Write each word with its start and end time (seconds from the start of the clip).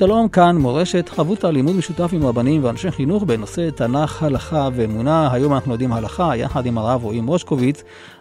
שלום, 0.00 0.28
כאן 0.28 0.56
מורשת, 0.56 1.08
חבות 1.08 1.44
הלימוד 1.44 1.76
משותף 1.78 2.10
עם 2.12 2.22
רבנים 2.28 2.64
ואנשי 2.64 2.90
חינוך 2.90 3.24
בנושא 3.24 3.70
תנ"ך, 3.70 4.22
הלכה 4.22 4.68
ואמונה. 4.76 5.28
היום 5.32 5.54
אנחנו 5.54 5.72
יודעים 5.72 5.92
הלכה 5.92 6.36
יחד 6.36 6.66
עם 6.66 6.78
הרב 6.78 7.04
רועי 7.04 7.20
מושקוביץ, 7.20 7.78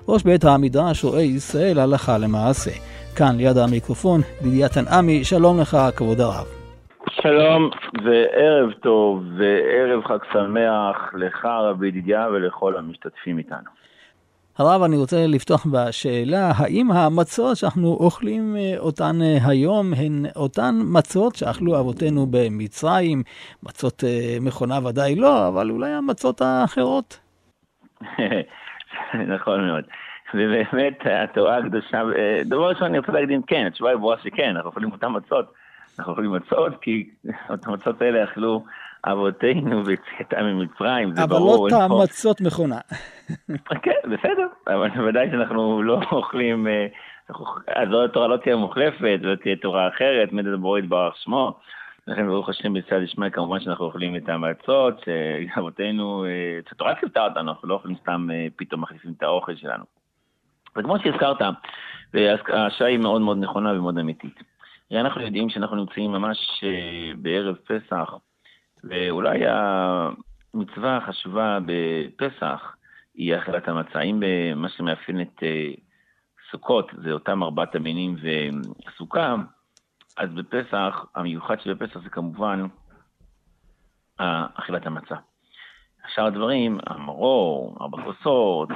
ראש 0.07 0.23
בית 0.23 0.43
המדרש 0.45 1.03
רועי 1.03 1.25
ישראל 1.25 1.79
הלכה 1.79 2.17
למעשה. 2.17 2.71
כאן 3.17 3.33
ליד 3.37 3.57
המיקרופון, 3.57 4.21
דידיה 4.43 4.69
תנעמי, 4.69 5.23
שלום 5.23 5.59
לך, 5.61 5.77
כבוד 5.97 6.19
הרב. 6.21 6.47
שלום 7.21 7.69
וערב 8.03 8.71
טוב 8.71 9.23
וערב 9.37 10.03
חג 10.07 10.21
שמח 10.33 10.97
לך 11.13 11.45
רבי 11.45 11.87
ידידיה 11.87 12.27
ולכל 12.33 12.77
המשתתפים 12.77 13.37
איתנו. 13.37 13.76
הרב, 14.59 14.83
אני 14.83 14.97
רוצה 14.97 15.17
לפתוח 15.27 15.65
בשאלה, 15.65 16.51
האם 16.57 16.91
המצות 16.91 17.57
שאנחנו 17.57 17.87
אוכלים 17.87 18.55
אה, 18.57 18.73
אותן 18.77 19.21
אה, 19.21 19.37
היום 19.47 19.93
הן 19.93 20.25
אותן 20.35 20.75
מצות 20.93 21.35
שאכלו 21.35 21.79
אבותינו 21.79 22.27
במצרים? 22.31 23.23
מצות 23.63 24.03
אה, 24.03 24.37
מכונה 24.41 24.85
ודאי 24.85 25.15
לא, 25.15 25.47
אבל 25.47 25.69
אולי 25.69 25.89
המצות 25.89 26.41
האחרות? 26.41 27.19
נכון 29.35 29.67
מאוד. 29.67 29.83
ובאמת 30.33 30.97
התורה 31.05 31.57
הקדושה, 31.57 32.01
דבר 32.45 32.69
ראשון 32.69 32.83
אני 32.87 32.97
רוצה 32.99 33.11
להקדים 33.11 33.41
כן, 33.41 33.65
התשובה 33.67 33.89
היא 33.89 33.97
ברורה 33.97 34.17
שכן, 34.23 34.49
אנחנו 34.55 34.69
אוכלים 34.69 34.91
אותן 34.91 35.07
מצות. 35.11 35.53
אנחנו 35.99 36.11
אוכלים 36.11 36.31
מצות 36.31 36.73
כי 36.81 37.09
אותן 37.49 37.71
מצות 37.71 38.01
האלה 38.01 38.23
אכלו 38.23 38.63
אבותינו 39.05 39.83
בצאתם 39.83 40.45
ממצרים, 40.45 41.15
זה 41.15 41.27
ברור. 41.27 41.67
אבל 41.67 41.95
לא 41.95 42.05
תמצות 42.05 42.41
מכונה. 42.41 42.79
כן, 43.83 43.91
בסדר, 44.11 44.47
אבל 44.67 45.07
ודאי 45.09 45.29
שאנחנו 45.31 45.83
לא 45.83 45.99
אוכלים, 46.11 46.67
אה, 46.67 46.87
אז 47.75 47.89
זו 47.89 48.03
התורה 48.03 48.27
לא 48.27 48.37
תהיה 48.37 48.55
מוחלפת, 48.55 49.19
זו 49.23 49.35
תהיה 49.35 49.55
תורה 49.55 49.87
אחרת, 49.87 50.31
מדברו 50.31 50.77
יתברך 50.77 51.17
שמו. 51.17 51.59
לכן 52.07 52.27
ברוך 52.27 52.49
השם 52.49 52.73
בצד 52.73 53.01
ישמעאל, 53.01 53.31
כמובן 53.31 53.59
שאנחנו 53.59 53.85
אוכלים 53.85 54.15
את 54.15 54.29
המצות, 54.29 55.05
שאבותינו, 55.05 56.25
אה, 56.25 56.59
התורה 56.71 56.95
ציוותה 56.95 57.25
אותנו, 57.25 57.51
אנחנו 57.51 57.67
לא 57.67 57.73
אוכלים 57.73 57.95
סתם 58.01 58.27
אה, 58.31 58.47
פתאום 58.55 58.81
מחליפים 58.81 59.13
את 59.17 59.23
האוכל 59.23 59.55
שלנו. 59.55 59.83
וכמו 60.77 60.99
שהזכרת, 60.99 61.37
השעה 62.53 62.87
היא 62.87 62.97
מאוד 62.97 63.21
מאוד 63.21 63.37
נכונה 63.37 63.79
ומאוד 63.79 63.97
אמיתית. 63.97 64.56
אנחנו 64.91 65.21
יודעים 65.21 65.49
שאנחנו 65.49 65.75
נמצאים 65.75 66.11
ממש 66.11 66.63
בערב 67.17 67.55
פסח, 67.55 68.13
ואולי 68.83 69.39
המצווה 69.47 70.97
החשובה 70.97 71.59
בפסח 71.65 72.75
היא 73.15 73.35
אכילת. 73.35 73.69
אם 74.03 74.23
מה 74.55 74.69
שמאפיין 74.69 75.21
את 75.21 75.43
אה, 75.43 75.71
סוכות 76.51 76.91
זה 77.03 77.11
אותם 77.11 77.43
ארבעת 77.43 77.75
המינים 77.75 78.15
וסוכה, 78.21 79.35
אז 80.17 80.29
בפסח, 80.29 81.05
המיוחד 81.15 81.59
שבפסח 81.59 81.99
זה 81.99 82.09
כמובן 82.09 82.63
אכילת 84.55 84.85
המצה. 84.85 85.15
שאר 86.13 86.25
הדברים, 86.25 86.79
המרור, 86.87 87.77
ארבע 87.81 88.03
כוסות, 88.03 88.69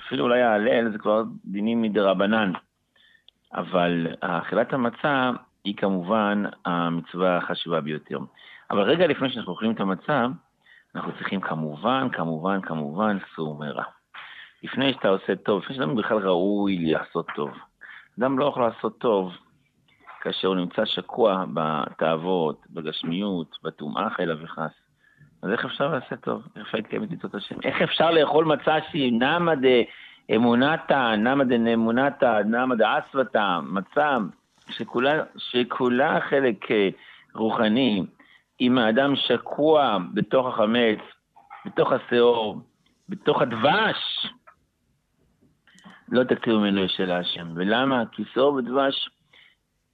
אפילו 0.00 0.24
אולי 0.24 0.42
ההלל, 0.42 0.92
זה 0.92 0.98
כבר 0.98 1.22
דינים 1.44 1.82
מדרבנן. 1.82 2.52
אבל 3.54 4.06
אכילת 4.20 4.72
המצה 4.72 5.30
היא 5.64 5.76
כמובן 5.76 6.42
המצווה 6.64 7.36
החשובה 7.36 7.80
ביותר. 7.80 8.18
אבל 8.70 8.82
רגע 8.82 9.06
לפני 9.06 9.30
שאנחנו 9.30 9.52
אוכלים 9.52 9.72
את 9.72 9.80
המצה, 9.80 10.26
אנחנו 10.94 11.12
צריכים 11.12 11.40
כמובן, 11.40 12.08
כמובן, 12.12 12.60
כמובן, 12.60 13.18
סור 13.34 13.58
מרע. 13.58 13.84
לפני 14.62 14.92
שאתה 14.92 15.08
עושה 15.08 15.36
טוב, 15.36 15.62
לפני 15.62 15.76
שאדם 15.76 15.96
בכלל 15.96 16.18
ראוי 16.18 16.76
לעשות 16.78 17.26
טוב. 17.34 17.50
אדם 18.18 18.38
לא 18.38 18.44
יכול 18.44 18.62
לעשות 18.62 18.98
טוב 18.98 19.32
כאשר 20.20 20.48
הוא 20.48 20.56
נמצא 20.56 20.84
שקוע 20.84 21.44
בתאוות, 21.54 22.66
בגשמיות, 22.70 23.56
בטומאה 23.62 24.10
חלילה 24.10 24.34
וחס. 24.44 24.72
אז 25.42 25.50
איך 25.50 25.64
אפשר 25.64 25.88
לעשות 25.88 26.20
טוב? 26.20 26.42
איך 26.56 26.66
אפשר 26.66 26.78
להתקיים 26.78 27.04
את 27.04 27.10
מצוות 27.10 27.34
השם? 27.34 27.54
איך 27.64 27.82
אפשר 27.82 28.10
לאכול 28.10 28.44
מצה 28.44 28.76
שהיא 28.90 29.12
נמא 29.12 29.54
דאמונתא, 30.30 31.14
נמא 31.16 31.44
דנאמונתא, 31.44 32.42
נמא 32.44 32.74
דאסוותא, 32.74 33.58
מצה 33.62 34.16
שכולה, 34.70 35.22
שכולה 35.36 36.20
חלק 36.20 36.70
אה, 36.70 36.88
רוחני, 37.34 38.02
אם 38.60 38.78
האדם 38.78 39.16
שקוע 39.16 39.98
בתוך 40.14 40.46
החמץ, 40.46 40.98
בתוך 41.66 41.92
השאור, 41.92 42.60
בתוך 43.08 43.42
הדבש, 43.42 44.26
לא 46.08 46.24
תקציב 46.24 46.54
ממנו 46.54 46.84
יש 46.84 47.00
אל 47.00 47.10
השם. 47.10 47.48
ולמה? 47.54 48.02
כי 48.12 48.22
שאור 48.34 48.54
ודבש, 48.54 49.08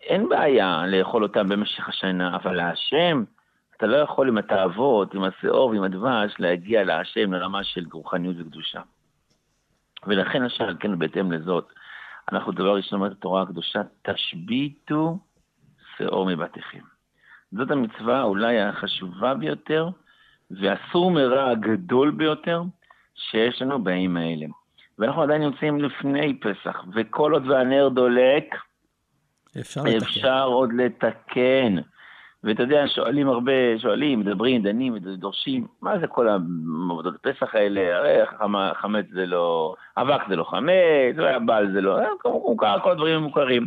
אין 0.01 0.29
בעיה 0.29 0.87
לאכול 0.87 1.23
אותם 1.23 1.49
במשך 1.49 1.89
השנה, 1.89 2.37
אבל 2.37 2.57
להשם, 2.57 3.25
אתה 3.77 3.87
לא 3.87 3.97
יכול 3.97 4.29
עם 4.29 4.39
התאוות, 4.39 5.15
עם 5.15 5.25
השאור 5.25 5.71
ועם 5.71 5.83
הדבש, 5.83 6.35
להגיע 6.39 6.85
להשם 6.85 7.33
לרמה 7.33 7.65
של 7.65 7.85
רוחניות 7.93 8.37
וקדושה. 8.39 8.81
ולכן 10.06 10.43
השם, 10.43 10.65
כן, 10.81 10.99
בהתאם 10.99 11.33
לזאת, 11.33 11.72
אנחנו 12.33 12.53
דבר 12.53 12.77
ראשון 12.77 12.99
אומרת 12.99 13.12
התורה 13.12 13.43
הקדושה, 13.43 13.81
תשביתו 14.03 15.19
שאור 15.97 16.27
מבתיכם. 16.27 16.83
זאת 17.53 17.71
המצווה 17.71 18.22
אולי 18.22 18.61
החשובה 18.61 19.34
ביותר, 19.34 19.88
והסור 20.50 21.11
מרע 21.11 21.50
הגדול 21.50 22.11
ביותר 22.11 22.62
שיש 23.15 23.62
לנו 23.62 23.84
בימים 23.84 24.16
האלה. 24.16 24.47
ואנחנו 24.99 25.22
עדיין 25.22 25.43
נמצאים 25.43 25.81
לפני 25.81 26.41
פסח, 26.41 26.84
וכל 26.94 27.32
עוד 27.32 27.47
והנר 27.49 27.88
דולק, 27.88 28.44
אפשר, 29.61 29.82
אפשר 29.97 30.44
עוד 30.44 30.71
לתקן. 30.72 31.77
ואתה 32.45 32.62
יודע, 32.62 32.84
שואלים 32.89 33.28
הרבה, 33.28 33.53
שואלים, 33.78 34.21
מדברים, 34.21 34.62
דנים, 34.62 34.99
דורשים, 34.99 35.67
מה 35.83 35.99
זה 35.99 36.06
כל 36.06 36.28
העבודות 36.28 37.15
פסח 37.23 37.55
האלה? 37.55 37.97
הרי 37.97 38.27
חמץ 38.75 39.06
זה 39.12 39.27
לא, 39.27 39.75
אבק 39.97 40.21
זה 40.28 40.37
לא 40.37 40.45
חמץ, 40.45 41.17
בעל 41.47 41.73
זה 41.73 41.81
לא, 41.81 41.99
מוכר, 42.25 42.81
כל 42.83 42.91
הדברים 42.91 43.17
הם 43.17 43.23
מוכרים. 43.23 43.67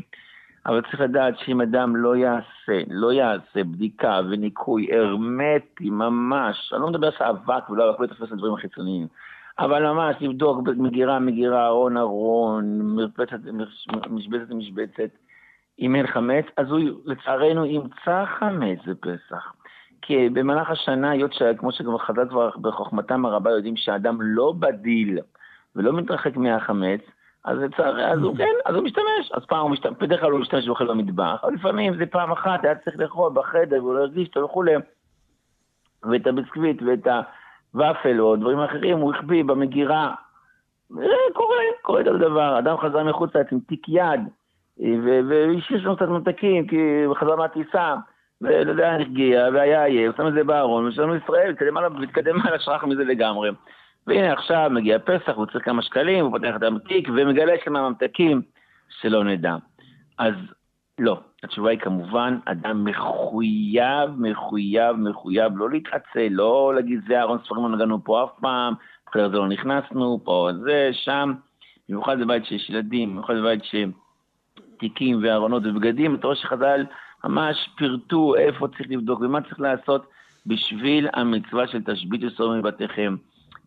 אבל 0.65 0.81
צריך 0.81 1.01
לדעת 1.01 1.33
שאם 1.37 1.61
אדם 1.61 1.95
לא 1.95 2.15
יעשה, 2.15 2.81
לא 2.89 3.13
יעשה 3.13 3.63
בדיקה 3.63 4.21
וניקוי 4.29 4.93
הרמטי 4.93 5.89
ממש, 5.89 6.73
אני 6.73 6.81
לא 6.81 6.87
מדבר 6.87 7.09
על 7.19 7.29
אבק 7.29 7.69
ולא 7.69 7.89
אבק, 7.89 7.99
לא 7.99 8.05
יתפס 8.05 8.23
את 8.23 8.31
הדברים 8.31 8.53
החיצוניים, 8.53 9.07
אבל 9.59 9.83
ממש 9.83 10.15
לבדוק 10.21 10.67
מגירה 10.77 11.19
מגירה, 11.19 11.67
ארון 11.67 11.97
ארון, 11.97 12.81
מרפצת 12.81 13.39
משבצת 14.09 14.49
למשבצת, 14.49 15.09
אם 15.79 15.95
אין 15.95 16.07
חמץ, 16.07 16.45
אז 16.57 16.69
הוא 16.69 16.79
לצערנו 17.05 17.65
ימצא 17.65 18.25
חמץ 18.39 18.79
בפסח. 18.87 19.53
כי 20.01 20.29
במהלך 20.29 20.69
השנה, 20.69 21.11
היות 21.11 21.33
שכמו 21.33 21.71
שגם 21.71 21.97
חז"ל 21.97 22.29
כבר 22.29 22.49
בחוכמתם 22.61 23.25
הרבה 23.25 23.51
יודעים 23.51 23.77
שהאדם 23.77 24.17
לא 24.21 24.53
בדיל 24.59 25.19
ולא 25.75 25.93
מתרחק 25.93 26.37
מהחמץ, 26.37 27.01
אז 27.45 27.57
לצערי, 27.57 28.05
אז 28.05 28.19
הוא 28.19 28.37
כן, 28.37 28.53
אז 28.65 28.75
הוא 28.75 28.83
משתמש. 28.83 29.31
אז 29.33 29.45
פעם 29.45 29.61
הוא 29.61 29.69
משתמש, 29.69 29.97
בדרך 30.01 30.19
כלל 30.19 30.31
הוא 30.31 30.39
משתמש 30.39 30.67
ואוכל 30.67 30.87
במטבח, 30.87 31.43
אבל 31.43 31.53
לפעמים 31.53 31.97
זה 31.97 32.05
פעם 32.05 32.31
אחת, 32.31 32.63
היה 32.63 32.75
צריך 32.75 32.99
לאכול 32.99 33.31
בחדר 33.33 33.83
והוא 33.83 33.95
לא 33.95 33.99
הרגיש 33.99 34.27
אותו 34.27 34.43
וכולי. 34.43 34.73
ואת 36.03 36.27
הביסקוויט 36.27 36.81
ואת 36.81 37.07
הוואפל 37.73 38.21
או 38.21 38.35
דברים 38.35 38.59
אחרים 38.59 38.97
הוא 38.97 39.13
החביא 39.13 39.43
במגירה. 39.43 40.15
קורה, 41.33 41.55
קורה 41.81 42.01
את 42.01 42.07
הדבר. 42.07 42.59
אדם 42.59 42.77
חזר 42.77 43.03
מחוץ 43.03 43.35
לארץ 43.35 43.47
עם 43.51 43.59
תיק 43.59 43.89
יד, 43.89 44.21
והשאיר 44.79 45.85
לנו 45.85 45.95
קצת 45.95 46.07
ממתקים, 46.07 46.67
כי 46.67 47.03
הוא 47.05 47.15
חזר 47.15 47.35
מהטיסה, 47.35 47.95
ולא 48.41 48.71
יודע, 48.71 48.93
הרגיע, 48.93 49.47
והיה 49.53 49.83
עייף, 49.85 50.17
שם 50.17 50.27
את 50.27 50.33
זה 50.33 50.43
בארון, 50.43 50.87
ושלנו 50.87 51.15
ישראל, 51.15 51.49
התקדם 51.51 51.77
הלאה, 51.77 51.89
והתקדם 51.99 52.41
הלאה, 52.41 52.59
שכח 52.59 52.83
מזה 52.83 53.03
לגמרי. 53.03 53.49
והנה 54.07 54.33
עכשיו 54.33 54.69
מגיע 54.73 54.99
פסח, 54.99 55.33
הוא 55.35 55.45
צריך 55.45 55.65
כמה 55.65 55.81
שקלים, 55.81 56.25
הוא 56.25 56.31
פותח 56.31 56.55
את 56.55 56.63
המתיק 56.63 57.09
ומגלה 57.15 57.57
כמה 57.57 57.89
ממתקים 57.89 58.41
שלא 58.89 59.23
נדע. 59.23 59.55
אז 60.17 60.33
לא, 60.99 61.19
התשובה 61.43 61.69
היא 61.69 61.79
כמובן, 61.79 62.37
אדם 62.45 62.85
מחויב, 62.85 64.09
מחויב, 64.17 64.95
מחויב 64.95 65.57
לא 65.57 65.69
להתעצל, 65.69 66.27
לא 66.29 66.71
להגיד 66.75 67.01
זה 67.07 67.21
ארון 67.21 67.37
ספרים 67.45 67.63
לא 67.63 67.69
נגענו 67.69 68.03
פה 68.03 68.23
אף 68.23 68.29
פעם, 68.41 68.73
אחרי 69.09 69.29
זה 69.29 69.37
לא 69.37 69.47
נכנסנו, 69.47 70.19
פה 70.23 70.49
זה, 70.63 70.89
שם. 70.91 71.33
במיוחד 71.89 72.19
בבית 72.19 72.45
שיש 72.45 72.69
ילדים, 72.69 73.09
במיוחד 73.09 73.33
בבית 73.35 73.63
שתיקים 74.83 75.19
וארונות 75.23 75.63
ובגדים, 75.65 76.15
אתה 76.15 76.27
רואה 76.27 76.35
שחז"ל 76.35 76.85
ממש 77.23 77.69
פירטו 77.77 78.35
איפה 78.35 78.67
צריך 78.67 78.89
לבדוק 78.89 79.21
ומה 79.21 79.41
צריך 79.41 79.59
לעשות, 79.59 80.05
בשביל 80.45 81.07
המצווה 81.13 81.67
של 81.67 81.83
תשבית 81.83 82.23
וסור 82.23 82.55
מבתיכם. 82.55 83.15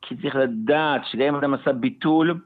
כי 0.02 0.16
צריך 0.16 0.36
לדעת 0.36 1.00
שגם 1.04 1.26
אם 1.26 1.34
אדם 1.34 1.54
עשה 1.54 1.72
ביטול, 1.72 2.40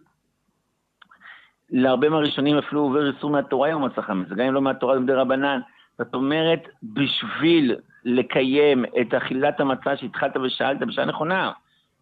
להרבה 1.70 2.08
מהראשונים 2.08 2.58
אפילו 2.58 2.81
עובר 2.81 3.11
איסור 3.12 3.31
מהתורה 3.31 3.69
יום 3.69 3.84
מצה 3.84 4.02
חמץ, 4.02 4.28
גם 4.28 4.46
אם 4.46 4.55
לא 4.55 4.62
מהתורה 4.62 4.96
זה 5.06 5.14
רבנן. 5.14 5.61
זאת 5.99 6.14
אומרת, 6.14 6.69
בשביל 6.82 7.76
לקיים 8.05 8.84
את 8.84 9.14
אכילת 9.14 9.61
המצה 9.61 9.96
שהתחלת 9.96 10.37
ושאלת 10.37 10.78
בשעה 10.78 11.05
נכונה, 11.05 11.52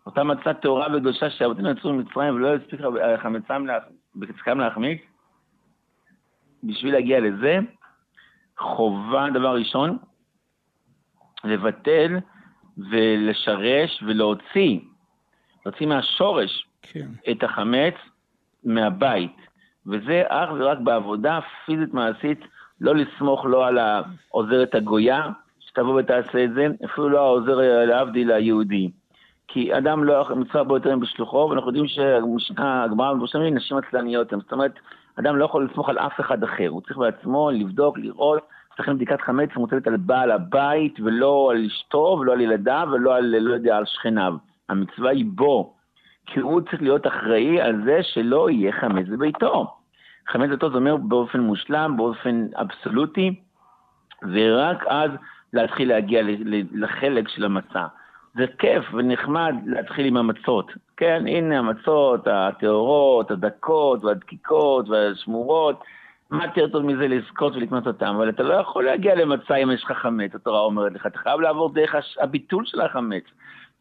אותה 0.07 0.25
מצה 0.25 0.55
טהורה 0.55 0.87
וקדושה 0.95 1.31
שאבותינו 1.31 1.71
יצאו 1.71 1.93
ממצרים 1.93 2.35
ולא 2.35 2.55
הספיק 2.55 2.81
חמצם 3.23 3.67
בקצקם 4.17 4.59
להחמיץ, 4.59 4.99
בשביל 6.65 6.93
להגיע 6.93 7.21
לזה, 7.21 7.59
חובה, 8.59 9.27
דבר 9.35 9.55
ראשון, 9.55 9.99
לבטל 11.45 12.19
ולשרש 12.91 14.03
ולהוציא, 14.07 14.79
להוציא 15.67 15.87
מהשורש 15.87 16.67
כן. 16.83 17.09
את 17.31 17.43
החמץ 17.43 17.95
מהבית. 18.65 19.37
וזה 19.87 20.23
אך 20.29 20.49
ורק 20.59 20.79
בעבודה 20.79 21.41
פיזית 21.67 21.95
מעשית, 21.95 22.41
לא 22.81 22.95
לסמוך 22.95 23.45
לא 23.45 23.67
על 23.67 23.79
העוזרת 23.79 24.75
הגויה, 24.75 25.29
שתבוא 25.61 26.01
ותעשה 26.01 26.45
את 26.45 26.55
זה, 26.55 26.67
אפילו 26.85 27.09
לא 27.09 27.19
העוזר 27.19 27.57
להבדיל 27.87 28.33
היהודי. 28.33 28.91
כי 29.49 29.79
אדם 29.79 30.05
לא 30.05 30.13
יכול, 30.13 30.37
מצווה 30.37 30.65
בו 30.65 30.75
יותר 30.75 30.97
בשלוחו, 30.97 31.49
ואנחנו 31.51 31.69
יודעים 31.69 31.87
שהגמרא 32.39 33.15
מבושמים 33.15 33.55
נשים 33.55 33.77
עצלניות 33.77 34.31
זאת 34.31 34.53
אומרת, 34.53 34.73
אדם 35.21 35.37
לא 35.37 35.45
יכול 35.45 35.69
לסמוך 35.71 35.89
על 35.89 35.99
אף 35.99 36.21
אחד 36.21 36.43
אחר, 36.45 36.69
הוא 36.69 36.81
צריך 36.81 36.99
בעצמו 36.99 37.51
לבדוק, 37.51 37.99
לראות, 37.99 38.49
לכן 38.79 38.95
בדיקת 38.95 39.21
חמץ 39.21 39.51
מוטלת 39.57 39.87
על 39.87 39.97
בעל 39.97 40.31
הבית, 40.31 41.01
ולא 41.01 41.49
על 41.51 41.65
אשתו, 41.65 42.19
ולא 42.21 42.33
על 42.33 42.41
ילדיו, 42.41 42.89
ולא 42.93 43.17
על, 43.17 43.25
לא 43.39 43.55
יודע, 43.55 43.77
על 43.77 43.85
שכניו. 43.87 44.35
המצווה 44.69 45.11
היא 45.11 45.25
בו, 45.35 45.75
כי 46.27 46.41
הוא 46.41 46.61
צריך 46.61 46.83
להיות 46.83 47.07
אחראי 47.07 47.61
על 47.61 47.83
זה 47.85 47.99
שלא 48.03 48.51
יהיה 48.51 48.73
חמץ 48.73 49.07
בביתו. 49.09 49.75
חמץ 50.29 50.49
בביתו 50.49 50.71
זה 50.71 50.77
אומר 50.77 50.97
באופן 50.97 51.41
מושלם, 51.41 51.95
באופן 51.97 52.47
אבסולוטי, 52.55 53.41
ורק 54.23 54.87
אז 54.87 55.11
להתחיל 55.53 55.89
להגיע 55.89 56.23
לחלק 56.73 57.29
של 57.29 57.45
המצה. 57.45 57.87
זה 58.35 58.45
כיף 58.59 58.85
ונחמד 58.95 59.55
להתחיל 59.67 60.07
עם 60.07 60.17
המצות. 60.17 60.73
כן, 60.97 61.25
הנה 61.27 61.59
המצות, 61.59 62.27
הטהורות, 62.27 63.31
הדקות 63.31 64.05
והדקיקות 64.05 64.89
והשמורות. 64.89 65.85
מה 66.31 66.45
יותר 66.45 66.69
טוב 66.69 66.83
מזה 66.83 67.09
לזכות 67.09 67.57
ולקנות 67.57 67.87
אותם? 67.87 68.15
אבל 68.17 68.29
אתה 68.29 68.43
לא 68.43 68.55
יכול 68.55 68.85
להגיע 68.85 69.15
למצה 69.15 69.57
אם 69.57 69.71
יש 69.71 69.85
לך 69.85 69.93
חמץ, 69.93 70.35
התורה 70.35 70.61
אומרת 70.61 70.93
לך, 70.93 71.07
אתה 71.07 71.19
חייב 71.19 71.41
לעבור 71.41 71.73
דרך 71.75 71.95
הביטול 72.21 72.65
של 72.67 72.81
החמץ. 72.81 73.25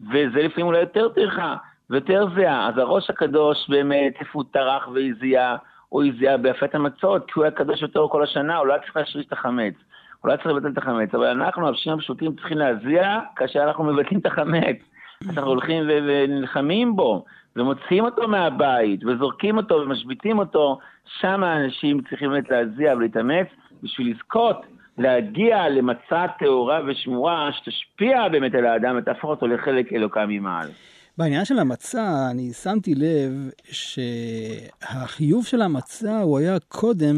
וזה 0.02 0.44
לפעמים 0.44 0.68
אולי 0.68 0.80
יותר 0.80 1.10
טרחה 1.10 1.56
ויותר 1.90 2.28
זהה. 2.36 2.68
אז 2.68 2.78
הראש 2.78 3.10
הקדוש 3.10 3.70
באמת, 3.70 4.14
איפה 4.20 4.32
הוא 4.34 4.44
טרח 4.52 4.88
והזיע, 4.88 5.56
הוא 5.90 6.04
הזיע 6.04 6.38
ביפת 6.38 6.76
המצות, 6.76 7.26
כי 7.26 7.34
הוא 7.36 7.44
היה 7.44 7.52
קדוש 7.52 7.82
יותר 7.82 8.08
כל 8.12 8.24
השנה, 8.24 8.58
הוא 8.58 8.68
לא 8.68 8.74
היה 8.74 8.82
צריך 8.82 8.98
להשריש 8.98 9.26
את 9.28 9.34
החמץ. 9.34 9.74
הוא 10.22 10.30
לא 10.30 10.34
היה 10.34 10.38
צריך 10.38 10.56
לבטל 10.56 10.68
את 10.68 10.78
החמץ, 10.78 11.16
אבל 11.16 11.26
אנחנו, 11.26 11.68
האנשים 11.68 11.94
הפשוטים, 11.94 12.36
צריכים 12.36 12.58
להזיע 12.58 13.20
כאשר 13.36 13.64
אנחנו 13.64 13.84
מבטלים 13.84 14.20
את 14.20 14.26
החמץ. 14.26 14.78
אנחנו 15.30 15.50
הולכים 15.50 15.84
ונלחמים 15.88 16.96
בו, 16.96 17.26
ומוציאים 17.56 18.04
אותו 18.04 18.28
מהבית, 18.28 19.06
וזורקים 19.06 19.58
אותו 19.58 19.76
ומשביתים 19.76 20.40
אותו, 20.40 20.80
שם 21.20 21.44
האנשים 21.44 22.02
צריכים 22.10 22.30
באמת 22.30 22.50
להזיע 22.50 22.96
ולהתאמץ 22.96 23.48
בשביל 23.84 24.12
לזכות 24.16 24.66
להגיע 24.98 25.70
למצע 25.70 26.28
טהורה 26.40 26.80
ושמורה 26.88 27.50
שתשפיע 27.54 28.30
באמת 28.30 28.56
על 28.56 28.66
האדם 28.66 28.96
ותהפוך 28.98 29.30
אותו 29.30 29.48
לחלק 29.48 29.94
אלוקה 29.94 30.26
ממעל. 30.28 30.70
בעניין 31.18 31.46
של 31.46 31.60
המצה, 31.60 32.28
אני 32.32 32.54
שמתי 32.54 32.96
לב 32.96 33.50
שהחיוב 33.72 35.46
של 35.46 35.62
המצה 35.62 36.20
הוא 36.20 36.40
היה 36.40 36.58
קודם 36.68 37.16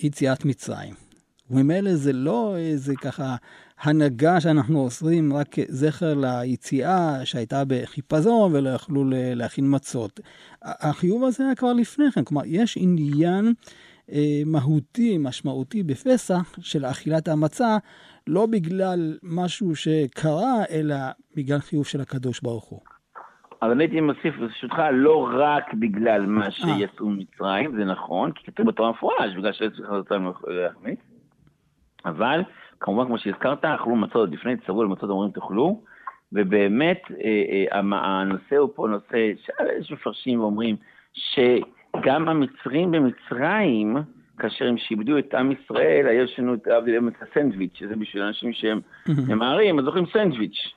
יציאת 0.00 0.44
מצרים. 0.44 1.05
וממילא 1.50 1.94
זה 1.94 2.12
לא 2.12 2.54
איזה 2.56 2.94
ככה 3.02 3.36
הנהגה 3.80 4.40
שאנחנו 4.40 4.80
עושים 4.80 5.32
רק 5.32 5.56
זכר 5.68 6.14
ליציאה 6.14 7.24
שהייתה 7.24 7.62
בחיפזון 7.68 8.54
ולא 8.54 8.68
יכלו 8.68 9.04
להכין 9.10 9.64
מצות. 9.68 10.20
החיוב 10.62 11.24
הזה 11.24 11.44
היה 11.44 11.54
כבר 11.54 11.72
לפני 11.72 12.04
כן, 12.14 12.24
כלומר 12.24 12.42
יש 12.46 12.78
עניין 12.80 13.52
אה, 14.12 14.42
מהותי, 14.46 15.18
משמעותי 15.18 15.82
בפסח 15.82 16.54
של 16.60 16.84
אכילת 16.84 17.28
המצה, 17.28 17.76
לא 18.26 18.46
בגלל 18.46 19.18
משהו 19.22 19.76
שקרה, 19.76 20.64
אלא 20.70 20.96
בגלל 21.36 21.58
חיוב 21.58 21.86
של 21.86 22.00
הקדוש 22.00 22.40
ברוך 22.40 22.64
הוא. 22.64 22.80
אז 23.60 23.72
אני 23.72 23.84
הייתי 23.84 24.00
מוסיף 24.00 24.36
ברשותך, 24.38 24.82
לא 24.92 25.28
רק 25.38 25.74
בגלל 25.74 26.26
מה 26.26 26.44
אה. 26.44 26.50
שיצאו 26.50 27.08
ממצרים, 27.08 27.76
זה 27.76 27.84
נכון, 27.84 28.32
כי 28.32 28.46
כתוב 28.46 28.66
בתורה 28.66 28.90
מפורש, 28.90 29.34
בגלל 29.36 29.52
שיצאו 29.52 29.96
אותם 29.96 30.30
להחמיץ, 30.46 30.98
אבל 32.06 32.40
כמובן, 32.80 33.06
כמו 33.06 33.18
שהזכרת, 33.18 33.64
אכלו 33.64 33.96
מצות, 33.96 34.30
לפני 34.32 34.56
צבעו 34.56 34.84
למצות 34.84 35.10
אומרים 35.10 35.30
תאכלו, 35.30 35.80
ובאמת 36.32 37.02
אה, 37.10 37.66
אה, 37.72 37.80
הנושא 37.92 38.56
הוא 38.56 38.70
פה 38.74 38.88
נושא 38.88 39.32
שיש 39.44 39.92
מפרשים 39.92 40.40
ואומרים 40.40 40.76
שגם 41.12 42.28
המצרים 42.28 42.90
במצרים, 42.90 43.96
כאשר 44.38 44.68
הם 44.68 44.78
שיבדו 44.78 45.18
את 45.18 45.34
עם 45.34 45.52
ישראל, 45.52 46.06
יש 46.24 46.38
לנו 46.38 46.54
את 46.54 47.22
הסנדוויץ', 47.22 47.74
שזה 47.74 47.96
בשביל 47.96 48.22
אנשים 48.22 48.52
שהם 48.52 48.80
ממהרים, 49.28 49.78
אז 49.78 49.86
אוכלים 49.86 50.06
סנדוויץ'. 50.12 50.72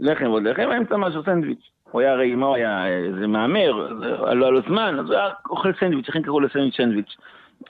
לחם 0.00 0.30
ועוד 0.30 0.42
לחם, 0.42 0.68
באמצע 0.68 0.96
משהו 0.96 1.22
סנדוויץ'. 1.22 1.70
הוא 1.90 2.00
היה 2.00 2.12
הרי, 2.12 2.34
מה 2.34 2.46
הוא 2.46 2.54
היה, 2.54 2.86
איזה 2.86 3.26
מהמר, 3.26 3.72
לא 3.72 4.26
היה 4.26 4.50
לו 4.50 4.60
זמן, 4.68 4.96
אז 4.98 5.06
הוא 5.06 5.14
היה 5.14 5.28
אוכל 5.50 5.72
סנדוויץ', 5.80 6.08
לכן 6.08 6.22
קראו 6.22 6.40
לסנדוויץ' 6.40 6.76
סנדוויץ'. 6.76 7.16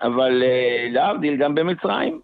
אבל 0.02 0.43
אה, 0.43 0.88
להבדיל, 0.91 1.37
גם 1.37 1.55
במצרים, 1.55 2.20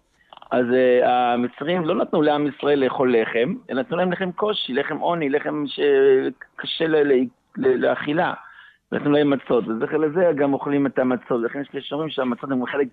אז 0.51 0.65
uh, 0.65 1.07
המצרים 1.07 1.85
לא 1.85 1.95
נתנו 1.95 2.21
לעם 2.21 2.47
ישראל 2.47 2.83
לאכול 2.83 3.15
לחם, 3.15 3.53
הם 3.69 3.77
נתנו 3.77 3.97
להם 3.97 4.11
לחם 4.11 4.31
קושי, 4.31 4.73
לחם 4.73 4.97
עוני, 4.97 5.29
לחם 5.29 5.63
שקשה 5.67 6.85
לאכילה. 7.57 8.33
נתנו 8.91 9.11
להם 9.11 9.29
מצות, 9.29 9.67
וזכר 9.67 9.97
לזה 9.97 10.31
גם 10.35 10.53
אוכלים 10.53 10.85
את 10.85 10.99
המצות. 10.99 11.41
לכן 11.43 11.61
יש 11.61 11.67
כאלה 11.67 11.83
שאומרים 11.83 12.09
שהמצות 12.09 12.51
הם 12.51 12.65
חלק, 12.65 12.87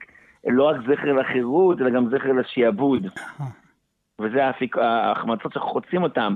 לא 0.47 0.65
רק 0.69 0.77
זכר 0.81 1.13
לחירות, 1.13 1.81
אלא 1.81 1.91
גם 1.91 2.09
זכר 2.11 2.33
לשיעבוד. 2.33 3.07
וזה 4.21 4.45
האפיק, 4.45 4.79
ההחמצות 4.79 5.53
שחוצים 5.53 6.03
אותם, 6.03 6.35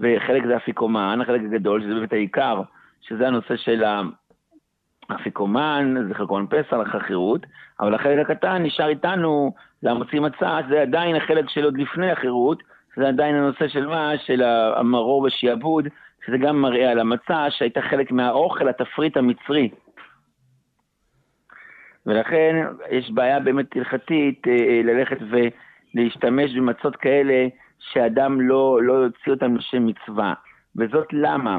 וחלק 0.00 0.46
זה 0.46 0.56
אפיקומן, 0.56 1.18
החלק 1.20 1.40
הגדול, 1.40 1.82
שזה 1.82 1.94
באמת 1.94 2.12
העיקר, 2.12 2.62
שזה 3.00 3.26
הנושא 3.26 3.56
של 3.56 3.84
האפיקומן, 5.08 5.94
זכר 6.10 6.26
כהן 6.26 6.46
פסח, 6.46 6.94
החירות, 6.94 7.46
אבל 7.80 7.94
החלק 7.94 8.30
הקטן 8.30 8.62
נשאר 8.62 8.88
איתנו 8.88 9.54
והמוציא 9.82 10.20
מצה, 10.20 10.58
זה 10.68 10.82
עדיין 10.82 11.16
החלק 11.16 11.48
של 11.48 11.64
עוד 11.64 11.78
לפני 11.78 12.10
החירות, 12.10 12.62
זה 12.96 13.08
עדיין 13.08 13.34
הנושא 13.34 13.68
של 13.68 13.86
מה? 13.86 14.12
של 14.26 14.42
המרור 14.76 15.26
בשעבוד, 15.26 15.88
שזה 16.26 16.38
גם 16.38 16.62
מראה 16.62 16.90
על 16.90 16.98
המצה 16.98 17.50
שהייתה 17.50 17.82
חלק 17.82 18.12
מהאוכל, 18.12 18.68
התפריט 18.68 19.16
המצרי. 19.16 19.70
ולכן 22.06 22.66
יש 22.90 23.10
בעיה 23.10 23.40
באמת 23.40 23.76
הלכתית 23.76 24.48
אה, 24.48 24.52
אה, 24.52 24.80
ללכת 24.84 25.18
ולהשתמש 25.30 26.54
במצות 26.56 26.96
כאלה 26.96 27.46
שאדם 27.78 28.40
לא, 28.40 28.82
לא 28.82 28.92
יוציא 28.92 29.32
אותם 29.32 29.56
לשם 29.56 29.86
מצווה. 29.86 30.34
וזאת 30.76 31.06
למה? 31.12 31.58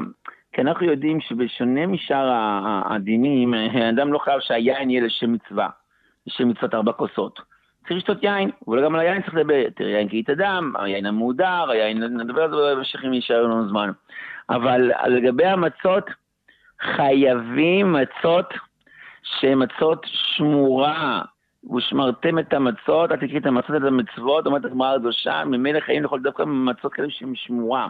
כי 0.56 0.62
אנחנו 0.62 0.86
יודעים 0.86 1.20
שבשונה 1.20 1.86
משאר 1.86 2.32
הדינים, 2.84 3.54
האדם 3.54 4.12
לא 4.12 4.18
חייב 4.18 4.40
שהיין 4.40 4.90
יהיה 4.90 5.02
לשם 5.02 5.32
מצווה, 5.32 5.68
לשם 6.26 6.48
מצוות 6.48 6.74
ארבע 6.74 6.92
כוסות. 6.92 7.40
צריך 7.80 7.96
לשתות 7.96 8.22
יין, 8.22 8.50
אבל 8.68 8.84
גם 8.84 8.94
על 8.94 9.00
היין 9.00 9.22
צריך 9.22 9.34
לדבר. 9.34 9.62
תראה, 9.74 9.90
יין 9.90 10.08
כאית 10.08 10.30
אדם, 10.30 10.72
היין 10.78 11.06
המהודר, 11.06 11.70
היין, 11.70 12.02
נדבר 12.02 12.42
על 12.42 12.50
זה 12.50 12.56
במשך 12.74 13.04
אם 13.04 13.12
יישאר 13.12 13.42
לנו 13.42 13.68
זמן. 13.68 13.90
אבל 14.50 14.90
לגבי 15.06 15.46
המצות, 15.46 16.04
חייבים 16.80 17.92
מצות 17.92 18.54
שהן 19.22 19.62
מצות 19.62 20.06
שמורה, 20.06 21.22
ושמרתם 21.76 22.38
את 22.38 22.54
המצות, 22.54 23.12
אל 23.12 23.16
תקחי 23.16 23.38
את 23.38 23.46
המצות 23.46 23.76
את 23.76 23.82
המצוות, 23.86 24.46
אומרת 24.46 24.64
הגמרא 24.64 24.94
הקדושה, 24.94 25.44
ממילא 25.44 25.80
חיים 25.80 26.04
לכל 26.04 26.20
דווקא 26.20 26.42
מצות 26.42 26.92
כאלה 26.92 27.10
שהן 27.10 27.34
שמורה. 27.34 27.88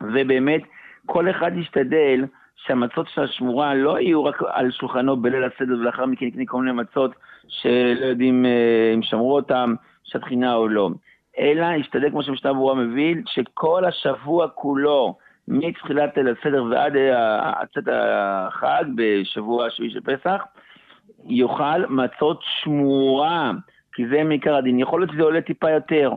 ובאמת, 0.00 0.62
כל 1.06 1.30
אחד 1.30 1.52
ישתדל 1.56 2.24
שהמצות 2.56 3.06
של 3.14 3.22
השמורה 3.22 3.74
לא 3.74 4.00
יהיו 4.00 4.24
רק 4.24 4.42
על 4.46 4.70
שולחנו 4.70 5.16
בליל 5.16 5.44
הסדר 5.44 5.74
ולאחר 5.80 6.06
מכן 6.06 6.26
יקנה 6.26 6.42
כל 6.46 6.58
מיני 6.62 6.72
מצות 6.72 7.14
שלא 7.48 8.06
יודעים 8.06 8.46
אה, 8.46 8.92
אם 8.94 9.02
שמרו 9.02 9.36
אותם, 9.36 9.74
שטחינה 10.04 10.54
או 10.54 10.68
לא. 10.68 10.90
אלא 11.38 11.66
ישתדל, 11.76 12.10
כמו 12.10 12.22
שמשנה 12.22 12.52
ברורה 12.52 12.74
מביא, 12.74 13.16
שכל 13.26 13.84
השבוע 13.84 14.48
כולו, 14.48 15.16
מתחילת 15.48 16.16
ליל 16.16 16.28
הסדר 16.28 16.64
ועד 16.70 16.92
הצאת 17.40 17.88
החג 17.92 18.84
בשבוע 18.96 19.66
השביעי 19.66 19.90
של 19.90 20.00
פסח, 20.00 20.42
יאכל 21.24 21.86
מצות 21.88 22.40
שמורה, 22.42 23.50
כי 23.92 24.08
זה 24.08 24.24
מעיקר 24.24 24.56
הדין. 24.56 24.80
יכול 24.80 25.00
להיות 25.00 25.12
שזה 25.12 25.22
עולה 25.22 25.40
טיפה 25.40 25.70
יותר, 25.70 26.10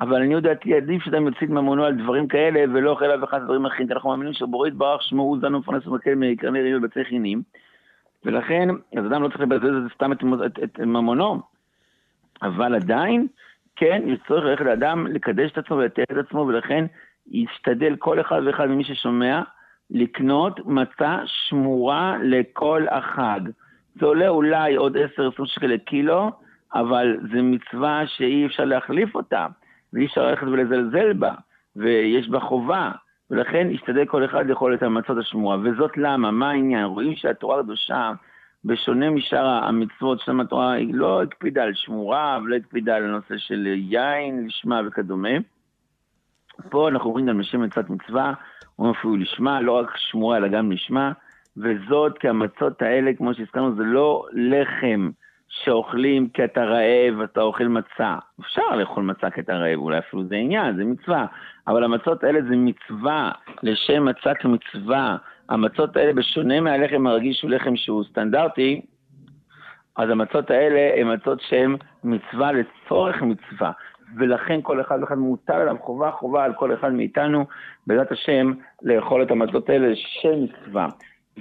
אבל 0.00 0.22
אני 0.22 0.34
יודעתי, 0.34 0.74
עדיף 0.74 1.06
יוציא 1.06 1.46
את 1.46 1.50
ממונו 1.50 1.84
על 1.84 1.94
דברים 1.94 2.28
כאלה, 2.28 2.64
ולא 2.72 2.90
אוכל 2.90 3.04
אף 3.04 3.28
אחד 3.28 3.42
דברים 3.44 3.66
אחרים, 3.66 3.86
כי 3.88 3.94
אנחנו 3.94 4.10
מאמינים 4.10 4.32
שבורא 4.32 4.68
יתברך 4.68 5.02
שמו 5.02 5.22
הוא 5.22 5.38
זן 5.40 5.54
ומפרנס 5.54 5.86
ומקל 5.86 6.14
מקרני 6.14 6.62
ריב 6.62 6.76
ובצי 6.78 7.04
חינים. 7.04 7.42
ולכן, 8.24 8.68
אז 8.98 9.06
אדם 9.06 9.22
לא 9.22 9.28
צריך 9.28 9.40
לבזבז 9.40 9.92
סתם 9.94 10.12
את, 10.12 10.18
את, 10.46 10.58
את 10.64 10.80
ממונו, 10.80 11.40
אבל 12.42 12.74
עדיין, 12.74 13.26
כן, 13.76 14.02
יש 14.06 14.18
צורך 14.28 14.44
ללכת 14.44 14.64
לאדם 14.64 15.06
לקדש 15.06 15.50
את 15.52 15.58
עצמו 15.58 15.76
ולתאר 15.76 16.04
את 16.12 16.26
עצמו, 16.26 16.40
ולכן 16.40 16.84
ישתדל 17.30 17.96
כל 17.96 18.20
אחד 18.20 18.42
ואחד 18.46 18.66
ממי 18.66 18.84
ששומע 18.84 19.42
לקנות 19.90 20.60
מצה 20.66 21.18
שמורה 21.26 22.16
לכל 22.22 22.86
החג. 22.90 23.40
זה 24.00 24.06
עולה 24.06 24.28
אולי 24.28 24.74
עוד 24.74 24.96
10-20 24.96 25.00
שקל 25.44 25.66
לקילו, 25.66 26.30
אבל 26.74 27.16
זו 27.32 27.42
מצווה 27.42 28.02
שאי 28.06 28.46
אפשר 28.46 28.64
להחליף 28.64 29.14
אותה, 29.14 29.46
ואי 29.92 30.06
אפשר 30.06 30.26
ללכת 30.26 30.46
ולזלזל 30.46 31.12
בה, 31.12 31.34
ויש 31.76 32.28
בה 32.28 32.40
חובה, 32.40 32.90
ולכן 33.30 33.68
ישתדל 33.70 34.04
כל 34.04 34.24
אחד 34.24 34.46
לאכול 34.46 34.74
את 34.74 34.82
המצות 34.82 35.18
השמורה. 35.18 35.56
וזאת 35.62 35.96
למה? 35.96 36.30
מה 36.30 36.50
העניין? 36.50 36.84
רואים 36.84 37.16
שהתורה 37.16 37.60
הקדושה, 37.60 38.12
בשונה 38.64 39.10
משאר 39.10 39.46
המצוות 39.46 40.20
של 40.20 40.40
התורה, 40.40 40.72
היא 40.72 40.94
לא 40.94 41.22
הקפידה 41.22 41.62
על 41.62 41.74
שמורה, 41.74 42.38
ולא 42.44 42.56
הקפידה 42.56 42.96
על 42.96 43.04
הנושא 43.04 43.38
של 43.38 43.66
יין, 43.66 44.46
לשמה 44.46 44.80
וכדומה. 44.86 45.28
פה 46.70 46.88
אנחנו 46.88 47.10
רואים 47.10 47.26
גם 47.26 47.40
לשם 47.40 47.62
מצוות 47.62 47.90
מצווה, 47.90 48.32
אומרים 48.78 48.94
אפילו 48.98 49.16
לשמה, 49.16 49.60
לא 49.60 49.72
רק 49.72 49.96
שמורה 49.96 50.36
אלא 50.36 50.48
גם 50.48 50.72
לשמה, 50.72 51.12
וזאת 51.56 52.18
כי 52.18 52.28
המצות 52.28 52.82
האלה, 52.82 53.14
כמו 53.14 53.34
שהזכרנו, 53.34 53.76
זה 53.76 53.82
לא 53.82 54.24
לחם 54.32 55.10
שאוכלים 55.48 56.28
כי 56.28 56.44
אתה 56.44 56.64
רעב, 56.64 57.20
אתה 57.20 57.40
אוכל 57.40 57.68
מצה. 57.68 58.16
אפשר 58.40 58.76
לאכול 58.76 59.04
מצה 59.04 59.30
כי 59.30 59.40
אתה 59.40 59.52
רעב, 59.56 59.78
אולי 59.78 59.98
אפילו 59.98 60.24
זה 60.24 60.36
עניין, 60.36 60.76
זה 60.76 60.84
מצווה. 60.84 61.26
אבל 61.68 61.84
המצות 61.84 62.24
האלה 62.24 62.40
זה 62.42 62.56
מצווה, 62.56 63.32
לשם 63.62 64.04
מצת 64.04 64.44
מצווה. 64.44 65.16
המצות 65.48 65.96
האלה, 65.96 66.12
בשונה 66.12 66.60
מהלחם 66.60 67.06
הרגיל 67.06 67.32
שהוא 67.32 67.50
לחם 67.50 67.76
שהוא 67.76 68.04
סטנדרטי, 68.04 68.80
אז 69.96 70.10
המצות 70.10 70.50
האלה 70.50 71.00
הן 71.00 71.14
מצות 71.14 71.40
שהן 71.40 71.76
מצווה 72.04 72.50
לצורך 72.52 73.22
מצווה. 73.22 73.72
ולכן 74.16 74.60
כל 74.62 74.80
אחד 74.80 74.98
ואחד 75.00 75.18
מוטל 75.18 75.52
עליו 75.52 75.76
חובה, 75.80 76.10
חובה 76.10 76.44
על 76.44 76.52
כל 76.54 76.74
אחד 76.74 76.92
מאיתנו, 76.92 77.46
בעזרת 77.86 78.12
השם, 78.12 78.52
לאכול 78.82 79.22
את 79.22 79.30
המצות 79.30 79.68
האלה 79.68 79.88
של 79.96 80.34
מצווה. 80.36 80.88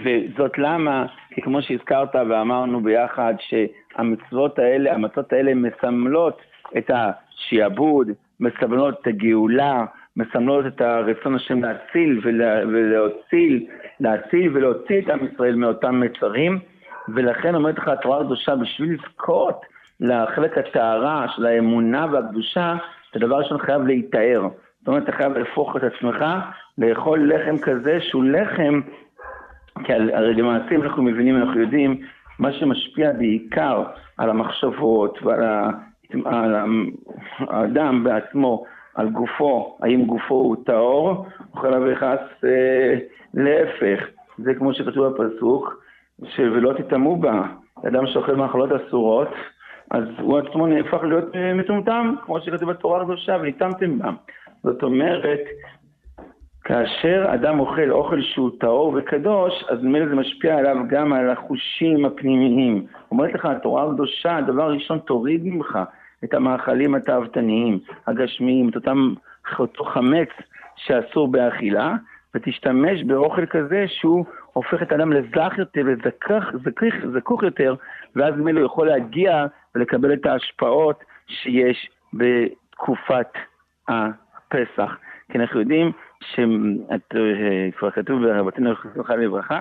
וזאת 0.03 0.57
למה, 0.57 1.05
כי 1.29 1.41
כמו 1.41 1.61
שהזכרת 1.61 2.15
ואמרנו 2.15 2.81
ביחד, 2.81 3.33
שהמצוות 3.39 4.59
האלה, 4.59 4.93
המצות 4.93 5.33
האלה 5.33 5.53
מסמלות 5.55 6.41
את 6.77 6.91
השיעבוד, 6.93 8.07
מסמלות 8.39 9.01
את 9.01 9.07
הגאולה, 9.07 9.85
מסמלות 10.17 10.65
את 10.65 10.81
הרצון 10.81 11.35
השם 11.35 11.63
להציל 11.63 12.19
ולהציל, 12.23 13.67
להציל 13.99 14.57
ולהוציא 14.57 15.01
את 15.01 15.09
עם 15.09 15.19
ישראל 15.33 15.55
מאותם 15.55 15.99
מצרים, 15.99 16.59
ולכן 17.15 17.55
אומרת 17.55 17.77
לך 17.77 17.87
התורה 17.87 18.21
הקדושה, 18.21 18.55
בשביל 18.55 18.93
לזכות 18.93 19.61
לחלק 19.99 20.57
הטהרה 20.57 21.25
של 21.35 21.45
האמונה 21.45 22.07
והקדושה, 22.11 22.75
אתה 23.11 23.19
דבר 23.19 23.35
ראשון 23.35 23.57
חייב 23.57 23.81
להיטהר. 23.81 24.41
זאת 24.79 24.87
אומרת, 24.87 25.03
אתה 25.03 25.11
חייב 25.11 25.37
להפוך 25.37 25.77
את 25.77 25.83
עצמך 25.83 26.25
לאכול 26.77 27.33
לחם 27.33 27.57
כזה 27.57 28.01
שהוא 28.01 28.23
לחם, 28.23 28.81
כי 29.83 29.93
הרי 29.93 30.33
למעשה 30.33 30.75
אם 30.75 30.81
אנחנו 30.81 31.03
מבינים, 31.03 31.37
אנחנו 31.37 31.61
יודעים, 31.61 32.01
מה 32.39 32.51
שמשפיע 32.51 33.11
בעיקר 33.11 33.83
על 34.17 34.29
המחשבות 34.29 35.19
ועל 35.23 35.43
ה... 35.43 35.69
על 36.25 36.55
האדם 37.39 38.03
בעצמו, 38.03 38.63
על 38.95 39.09
גופו, 39.09 39.77
האם 39.81 40.05
גופו 40.05 40.35
הוא 40.35 40.55
טהור, 40.65 41.09
או 41.09 41.59
חלילה 41.59 41.77
וחס 41.93 42.43
אה, 42.45 42.97
להפך. 43.33 44.05
זה 44.37 44.53
כמו 44.53 44.73
שכתוב 44.73 45.07
בפסוק, 45.07 45.83
ולא 46.39 46.73
תטמאו 46.73 47.15
בה. 47.15 47.43
אדם 47.87 48.07
שאוכל 48.07 48.35
מאכלות 48.35 48.69
אסורות, 48.71 49.27
אז 49.91 50.03
הוא 50.19 50.37
עצמו 50.37 50.67
נהפך 50.67 51.03
להיות 51.03 51.35
אה, 51.35 51.53
מטומטם, 51.53 52.15
כמו 52.25 52.41
שכתוב 52.41 52.69
בתורה 52.71 53.01
הקדושה, 53.01 53.37
וניתמתם 53.41 53.99
בה. 53.99 54.11
זאת 54.63 54.83
אומרת, 54.83 55.39
כאשר 56.67 57.25
אדם 57.33 57.59
אוכל 57.59 57.91
אוכל 57.91 58.21
שהוא 58.21 58.51
טהור 58.59 58.93
וקדוש, 58.97 59.63
אז 59.69 59.83
ממילא 59.83 60.07
זה 60.07 60.15
משפיע 60.15 60.57
עליו 60.57 60.77
גם 60.89 61.13
על 61.13 61.29
החושים 61.29 62.05
הפנימיים. 62.05 62.85
אומרת 63.11 63.33
לך 63.33 63.45
התורה 63.45 63.83
הקדושה, 63.83 64.41
דבר 64.47 64.71
ראשון, 64.71 64.99
תוריד 64.99 65.41
ממך 65.45 65.79
את 66.23 66.33
המאכלים 66.33 66.95
התאוותניים, 66.95 67.79
הגשמיים, 68.07 68.69
את 68.69 68.75
אותם, 68.75 69.13
אותו 69.59 69.83
חמץ 69.83 70.29
שאסור 70.75 71.27
באכילה, 71.27 71.95
ותשתמש 72.35 73.03
באוכל 73.03 73.45
כזה 73.45 73.85
שהוא 73.87 74.25
הופך 74.53 74.81
את 74.81 74.91
האדם 74.91 75.13
לזך 75.13 75.53
יותר, 75.57 75.81
לזכך, 75.83 76.43
זכוך, 76.53 77.19
זכוך 77.19 77.43
יותר, 77.43 77.75
ואז 78.15 78.33
ממילא 78.35 78.59
הוא 78.59 78.65
יכול 78.65 78.87
להגיע 78.87 79.45
ולקבל 79.75 80.13
את 80.13 80.25
ההשפעות 80.25 81.03
שיש 81.27 81.89
בתקופת 82.13 83.31
הפסח. 83.87 84.97
כי 85.31 85.37
אנחנו 85.37 85.59
יודעים 85.59 85.91
שכבר 86.21 87.91
כתוב 87.91 88.23
ברבותינו 88.25 88.73
זכרונו 88.95 89.21
לברכה, 89.21 89.59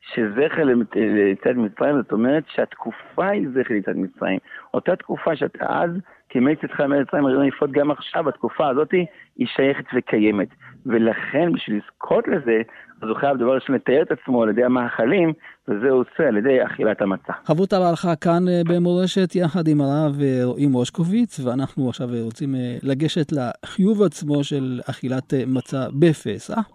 שזכר 0.00 0.64
ליציאת 0.64 1.56
מצרים, 1.56 1.96
זאת 1.96 2.12
אומרת 2.12 2.44
שהתקופה 2.48 3.26
היא 3.26 3.48
זכר 3.48 3.74
ליציאת 3.74 3.96
מצרים. 3.96 4.38
אותה 4.74 4.96
תקופה 4.96 5.36
שאתה 5.36 5.66
אז, 5.68 5.90
כימי 6.28 6.56
צאתך 6.56 6.80
מארץ 6.80 7.06
מצרים, 7.06 7.26
הרי 7.26 7.48
לפעול 7.48 7.70
גם 7.70 7.90
עכשיו, 7.90 8.28
התקופה 8.28 8.68
הזאת 8.68 8.92
היא 9.36 9.46
שייכת 9.46 9.84
וקיימת. 9.96 10.48
ולכן, 10.86 11.52
בשביל 11.52 11.76
לזכות 11.76 12.28
לזה, 12.28 12.62
אז 13.02 13.08
הוא 13.08 13.16
חייב 13.16 13.36
דבר 13.36 13.54
ראשון 13.54 13.76
לתאר 13.76 14.02
את 14.02 14.12
עצמו 14.12 14.42
על 14.42 14.48
ידי 14.48 14.64
המאכלים, 14.64 15.32
וזה 15.68 15.90
הוא 15.90 16.00
עושה 16.00 16.28
על 16.28 16.36
ידי 16.36 16.64
אכילת 16.66 17.02
המצה. 17.02 17.32
חבותה 17.44 17.78
בהלכה 17.78 18.16
כאן 18.16 18.48
אה, 18.48 18.62
במורשת 18.68 19.34
יחד 19.34 19.68
עם 19.68 19.80
הרב 19.80 20.20
אה, 20.22 20.40
רועי 20.44 20.66
מושקוביץ, 20.66 21.40
ואנחנו 21.40 21.88
עכשיו 21.88 22.14
אה, 22.14 22.22
רוצים 22.22 22.54
לגשת 22.82 23.32
לחיוב 23.32 24.02
עצמו 24.02 24.44
של 24.44 24.80
אכילת 24.90 25.34
מצה 25.46 25.86
בפסח. 26.00 26.68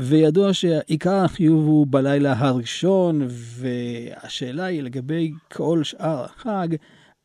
וידוע 0.00 0.52
שעיקר 0.52 1.24
החיוב 1.24 1.66
הוא 1.66 1.86
בלילה 1.90 2.32
הראשון, 2.38 3.20
והשאלה 3.60 4.64
היא 4.64 4.82
לגבי 4.82 5.30
כל 5.52 5.82
שאר 5.82 6.24
החג, 6.24 6.68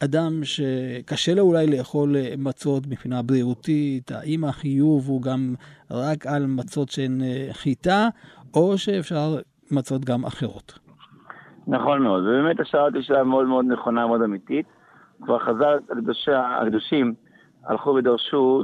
אדם 0.04 0.44
שקשה 0.44 1.36
לו 1.36 1.42
אולי 1.42 1.78
לאכול 1.78 2.16
מצות 2.38 2.84
מבחינה 2.88 3.22
בריאותית, 3.22 4.12
האם 4.12 4.44
החיוב 4.44 5.08
הוא 5.08 5.22
גם 5.22 5.56
רק 5.92 6.28
על 6.28 6.46
מצות 6.48 6.90
שהן 6.90 7.22
חיטה, 7.52 8.08
או 8.54 8.78
שאפשר 8.78 9.36
מצות 9.72 10.06
גם 10.06 10.26
אחרות? 10.26 10.80
נכון 11.68 12.04
מאוד, 12.04 12.24
ובאמת 12.24 12.60
השאלה 12.60 12.88
היא 12.94 13.04
שאלה 13.04 13.24
מאוד 13.24 13.48
מאוד 13.48 13.66
נכונה, 13.66 14.08
מאוד 14.08 14.22
אמיתית. 14.22 14.66
כבר 15.22 15.40
חז"ל 15.40 15.78
הקדושים 16.62 17.14
הלכו 17.66 17.90
ודרשו 17.90 18.64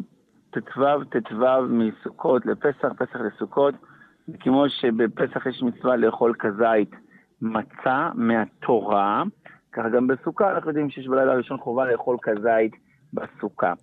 ט"ו 0.52 1.04
ט"ו 1.10 1.46
מסוכות 1.70 2.46
לפסח, 2.46 2.88
פסח 2.98 3.16
לסוכות, 3.16 3.76
כמו 4.40 4.70
שבפסח 4.70 5.46
יש 5.46 5.64
מצווה 5.64 5.96
לאכול 5.96 6.34
כזית 6.40 6.92
מצה 7.42 8.10
מהתורה, 8.16 9.24
ככה 9.74 9.90
גם 9.90 10.08
בסוכה 10.08 10.52
אנחנו 10.52 10.70
יודעים 10.70 10.90
שיש 10.90 11.08
בלילה 11.08 11.32
הראשון 11.32 11.58
חובה 11.58 11.92
לאכול 11.92 12.18
כזית 12.22 12.72
בסוכה. 13.14 13.74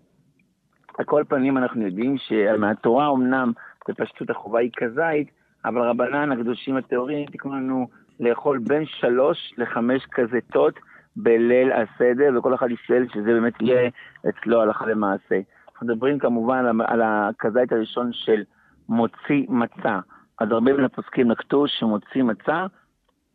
על 0.98 1.04
כל 1.04 1.24
פנים 1.28 1.58
אנחנו 1.58 1.82
יודעים 1.82 2.16
שמהתורה 2.18 3.10
אמנם 3.12 3.52
בפשטות 3.88 4.30
החובה 4.30 4.58
היא 4.58 4.70
כזית, 4.76 5.30
אבל 5.64 5.80
רבנן 5.80 6.32
הקדושים 6.32 6.76
הטהורים 6.76 7.26
תקנו 7.26 7.52
לנו 7.52 7.88
לאכול 8.20 8.58
בין 8.58 8.86
שלוש 8.86 9.54
לחמש 9.58 10.06
כזיתות 10.06 10.74
בליל 11.16 11.72
הסדר, 11.72 12.38
וכל 12.38 12.54
אחד 12.54 12.70
ישאל 12.70 13.06
שזה 13.14 13.24
באמת 13.24 13.54
יהיה 13.60 13.90
אצלו 14.28 14.62
הלכה 14.62 14.86
למעשה. 14.86 15.40
אנחנו 15.72 15.86
מדברים 15.86 16.18
כמובן 16.18 16.80
על 16.80 17.02
הכזית 17.02 17.72
הראשון 17.72 18.12
של 18.12 18.42
מוציא 18.88 19.46
מצה. 19.48 19.98
אז 20.40 20.50
הרבה 20.50 20.72
מן 20.72 20.84
הפוסקים 20.84 21.30
נקטו 21.30 21.68
שמוציא 21.68 22.22
מצה, 22.22 22.66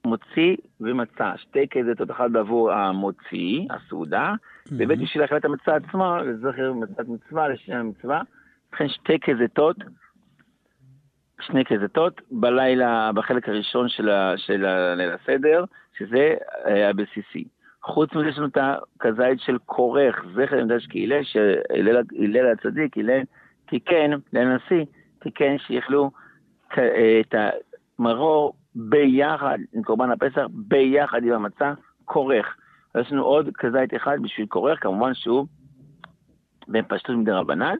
מוציא 0.05 0.55
ומצה. 0.81 1.37
שתי 1.37 1.67
כזיתות, 1.71 2.11
אחת 2.11 2.31
בעבור 2.31 2.71
המוציא, 2.71 3.67
הסעודה, 3.69 4.33
mm-hmm. 4.33 4.73
ובית 4.77 4.99
בשביל 4.99 5.25
אכילת 5.25 5.45
המצה 5.45 5.75
עצמה, 5.75 6.21
לזכר 6.23 6.73
מצת 6.73 7.07
מצווה, 7.07 7.47
לשם 7.47 7.73
המצווה. 7.73 8.21
לכן 8.73 8.89
שתי 8.89 9.19
כזיתות, 9.19 9.75
שני 11.41 11.65
כזיתות, 11.65 12.21
בלילה, 12.31 13.11
בחלק 13.15 13.49
הראשון 13.49 13.89
של, 13.89 14.09
ה, 14.09 14.33
של 14.37 14.65
ליל 14.95 15.11
הסדר, 15.11 15.65
שזה 15.97 16.33
הבסיסי. 16.65 17.45
חוץ 17.83 18.13
מזה 18.13 18.29
יש 18.29 18.37
לנו 18.37 18.47
את 18.47 18.57
הכזית 18.57 19.39
של 19.39 19.57
כורך, 19.65 20.25
זכר 20.35 20.55
למדש 20.55 20.87
כהלל, 20.89 21.23
שהלל 21.23 22.51
הצדיק, 22.51 22.97
הלל 22.97 23.21
תיקן 23.65 24.11
לנשיא, 24.33 24.85
תיקן 25.19 25.57
שיכלו 25.57 26.11
את 26.73 27.35
המרור 27.99 28.53
ביחד 28.75 29.57
עם 29.73 29.83
קורבן 29.83 30.11
הפסח, 30.11 30.41
ביחד 30.49 31.23
עם 31.23 31.33
המצה, 31.33 31.73
כורך. 32.05 32.55
יש 32.97 33.11
לנו 33.11 33.23
עוד 33.23 33.49
כזית 33.53 33.95
אחד 33.95 34.17
בשביל 34.21 34.47
כורך, 34.47 34.83
כמובן 34.83 35.13
שהוא 35.13 35.45
בפשטות 36.67 37.15
מדי 37.15 37.31
רבנן, 37.31 37.75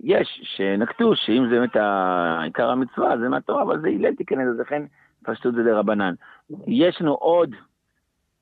יש 0.00 0.40
שנקטו 0.56 1.16
שאם 1.16 1.48
זה 1.50 1.58
באמת 1.58 1.76
עיקר 2.42 2.70
המצווה, 2.70 3.18
זה 3.18 3.28
מהתורה, 3.28 3.62
אבל 3.62 3.80
זה 3.80 3.88
הלל 3.88 4.14
תיכנס, 4.14 4.48
אז 4.48 4.60
לכן 4.60 4.82
פשטו 5.24 5.48
את 5.48 5.54
זה 5.54 5.62
לרבנן. 5.62 6.14
יש 6.66 7.00
לנו 7.00 7.14
עוד 7.14 7.54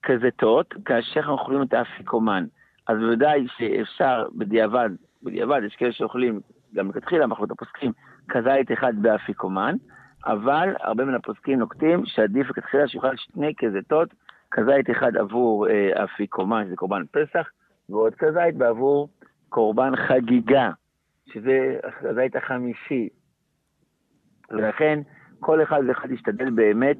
כזיתות, 0.03 0.75
כאשר 0.85 1.21
אנחנו 1.21 1.33
אוכלים 1.33 1.63
את 1.63 1.75
האפיקומן. 1.75 2.45
אז 2.89 2.99
בוודאי 2.99 3.47
שאפשר 3.57 4.27
בדיעבד, 4.35 4.91
בדיעבד 5.23 5.61
יש 5.67 5.77
כאלה 5.77 5.93
שאוכלים, 5.93 6.41
גם 6.75 6.87
מלכתחילה 6.87 7.27
מחלות 7.27 7.51
הפוסקים, 7.51 7.93
כזית 8.29 8.73
אחד 8.73 8.93
באפיקומן, 9.03 9.75
אבל 10.27 10.75
הרבה 10.81 11.05
מן 11.05 11.15
הפוסקים 11.15 11.59
נוקטים 11.59 12.03
שעדיף 12.07 12.51
לכתחילה 12.51 12.89
שיוכל 12.89 13.17
שני 13.17 13.53
כזיתות, 13.59 14.09
כזית 14.51 14.91
אחד 14.91 15.17
עבור 15.17 15.69
אה, 15.69 16.05
אפיקומן, 16.05 16.65
שזה 16.67 16.77
קורבן 16.77 17.03
פסח, 17.11 17.49
ועוד 17.89 18.15
כזית 18.15 18.57
בעבור 18.57 19.09
קורבן 19.49 19.97
חגיגה, 19.97 20.71
שזה 21.33 21.79
הכזית 21.85 22.37
החמישי. 22.37 23.09
ולכן 24.51 24.99
כל 25.41 25.63
אחד 25.63 25.81
ואחד 25.89 26.11
ישתדל 26.11 26.51
באמת 26.51 26.97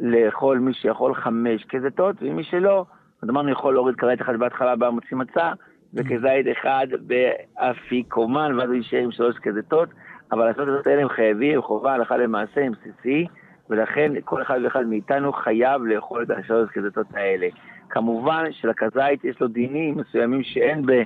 לאכול 0.00 0.58
מי 0.58 0.74
שיכול 0.74 1.14
חמש 1.14 1.64
כזיתות, 1.64 2.16
ומי 2.20 2.44
שלא, 2.44 2.84
אז 3.22 3.30
אמרנו 3.30 3.50
יכול 3.50 3.74
להוריד 3.74 3.96
כזית 3.96 4.22
אחד 4.22 4.38
בהתחלה 4.38 4.76
במוציא 4.76 5.16
מצה, 5.16 5.52
וכזית 5.94 6.46
אחד 6.52 6.86
באפיקומן, 7.00 8.58
ואז 8.58 8.68
הוא 8.68 8.76
יישאר 8.76 8.98
עם 8.98 9.12
שלוש 9.12 9.36
כזיתות, 9.42 9.88
אבל 10.32 10.46
לעשות 10.46 10.68
את 10.80 10.86
האלה 10.86 11.02
הם 11.02 11.08
חייבים, 11.08 11.62
חובה 11.62 11.94
הלכה 11.94 12.16
למעשה, 12.16 12.64
הם 12.64 12.72
בסיסי, 12.72 13.26
ולכן 13.70 14.12
כל 14.24 14.42
אחד 14.42 14.60
ואחד 14.64 14.86
מאיתנו 14.86 15.32
חייב 15.32 15.82
לאכול 15.82 16.22
את 16.22 16.30
השלוש 16.30 16.70
כזיתות 16.70 17.06
האלה. 17.14 17.48
כמובן 17.88 18.44
שלכזית 18.52 19.24
יש 19.24 19.40
לו 19.40 19.48
דינים 19.48 19.96
מסוימים 19.98 20.42
שאין 20.42 20.86
ב, 20.86 21.02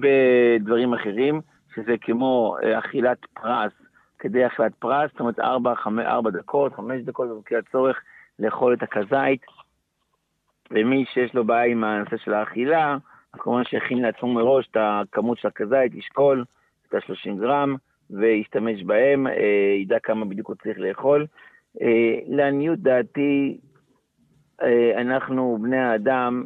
בדברים 0.00 0.94
אחרים, 0.94 1.40
שזה 1.74 1.94
כמו 2.00 2.56
אה, 2.62 2.78
אכילת 2.78 3.18
פרס, 3.34 3.72
כדי 4.18 4.46
אכילת 4.46 4.74
פרס, 4.74 5.10
זאת 5.10 5.20
אומרת 5.20 5.40
ארבע, 5.40 5.74
חמש, 5.74 6.04
ארבע 6.06 6.30
דקות, 6.30 6.74
חמש 6.74 7.02
דקות 7.02 7.28
במקרה 7.28 7.58
הצורך 7.58 8.00
לאכול 8.38 8.74
את 8.74 8.82
הכזית. 8.82 9.42
ומי 10.70 11.04
שיש 11.12 11.34
לו 11.34 11.44
בעיה 11.44 11.72
עם 11.72 11.84
הנושא 11.84 12.16
של 12.16 12.34
האכילה, 12.34 12.96
אז 13.34 13.40
כמובן 13.40 13.64
שיכין 13.64 14.02
לעצמו 14.02 14.34
מראש 14.34 14.68
את 14.70 14.76
הכמות 14.80 15.38
של 15.38 15.48
הכזית, 15.48 15.94
ישקול 15.94 16.44
את 16.88 16.94
ה-30 16.94 17.40
גרם 17.40 17.76
וישתמש 18.10 18.82
בהם, 18.82 19.26
אה, 19.26 19.76
ידע 19.80 19.98
כמה 20.02 20.24
בדיוק 20.24 20.48
הוא 20.48 20.56
צריך 20.62 20.78
לאכול. 20.78 21.26
אה, 21.82 22.18
לעניות 22.26 22.78
דעתי, 22.78 23.58
אה, 24.62 25.00
אנחנו, 25.00 25.58
בני 25.62 25.78
האדם, 25.78 26.44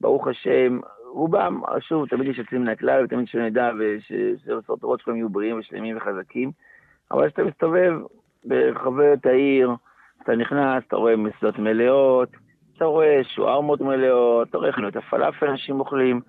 ברוך 0.00 0.28
השם, 0.28 0.80
רובם, 1.12 1.60
שוב, 1.80 2.08
תמיד 2.08 2.28
יש 2.28 2.38
יוצאים 2.38 2.60
מן 2.60 2.68
הכלל, 2.68 3.04
ותמיד 3.04 3.28
שנדע, 3.28 3.70
ושבשורות 3.78 5.00
שלהם 5.00 5.16
יהיו 5.16 5.28
בריאים 5.28 5.58
ושלמים 5.58 5.96
וחזקים, 5.96 6.50
אבל 7.10 7.28
כשאתה 7.28 7.44
מסתובב 7.44 7.92
ברחבי 8.44 9.04
העיר, 9.24 9.70
אתה 10.22 10.36
נכנס, 10.36 10.84
אתה 10.88 10.96
רואה 10.96 11.16
מסעדות 11.16 11.58
מלאות, 11.58 12.28
אתה 12.76 12.84
רואה 12.84 13.20
שוארמות 13.24 13.80
מלאות, 13.80 14.48
אתה 14.48 14.58
רואה 14.58 14.72
חנויות 14.72 14.96
הפלאפל 14.96 15.46
אנשים 15.46 15.80
אוכלים. 15.80 16.20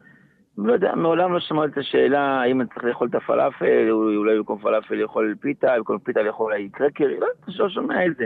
לא 0.58 0.74
יודע, 0.74 0.96
מעולם 0.96 1.34
לא 1.34 1.40
שמעתי 1.40 1.72
את 1.74 1.78
השאלה 1.78 2.42
האם 2.42 2.62
אני 2.62 2.70
צריך 2.70 2.84
לאכול 2.84 3.08
את 3.08 3.16
הפלאפל, 3.16 3.90
אולי 3.92 4.38
במקום 4.38 4.58
פלאפל 4.60 4.96
לאכול 4.96 5.36
פיתה, 5.42 5.74
במקום 5.78 6.00
פיתה 6.00 6.22
לאכול 6.22 6.54
אולי 6.54 6.70
קרקר, 6.70 7.08
לא, 7.20 7.28
לא 7.60 7.70
שומע 7.70 8.06
את 8.06 8.16
זה. 8.16 8.26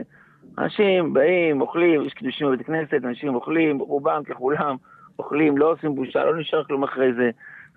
אנשים 0.57 1.13
באים, 1.13 1.61
אוכלים, 1.61 2.01
יש 2.01 2.13
קידושים 2.13 2.47
בבית 2.47 2.65
כנסת, 2.67 2.99
אנשים 3.03 3.35
אוכלים, 3.35 3.79
רובם 3.79 4.21
ככולם 4.23 4.75
אוכלים, 5.19 5.57
לא 5.57 5.71
עושים 5.71 5.95
בושה, 5.95 6.25
לא 6.25 6.37
נשאר 6.37 6.63
כלום 6.63 6.83
אחרי 6.83 7.13
זה. 7.13 7.29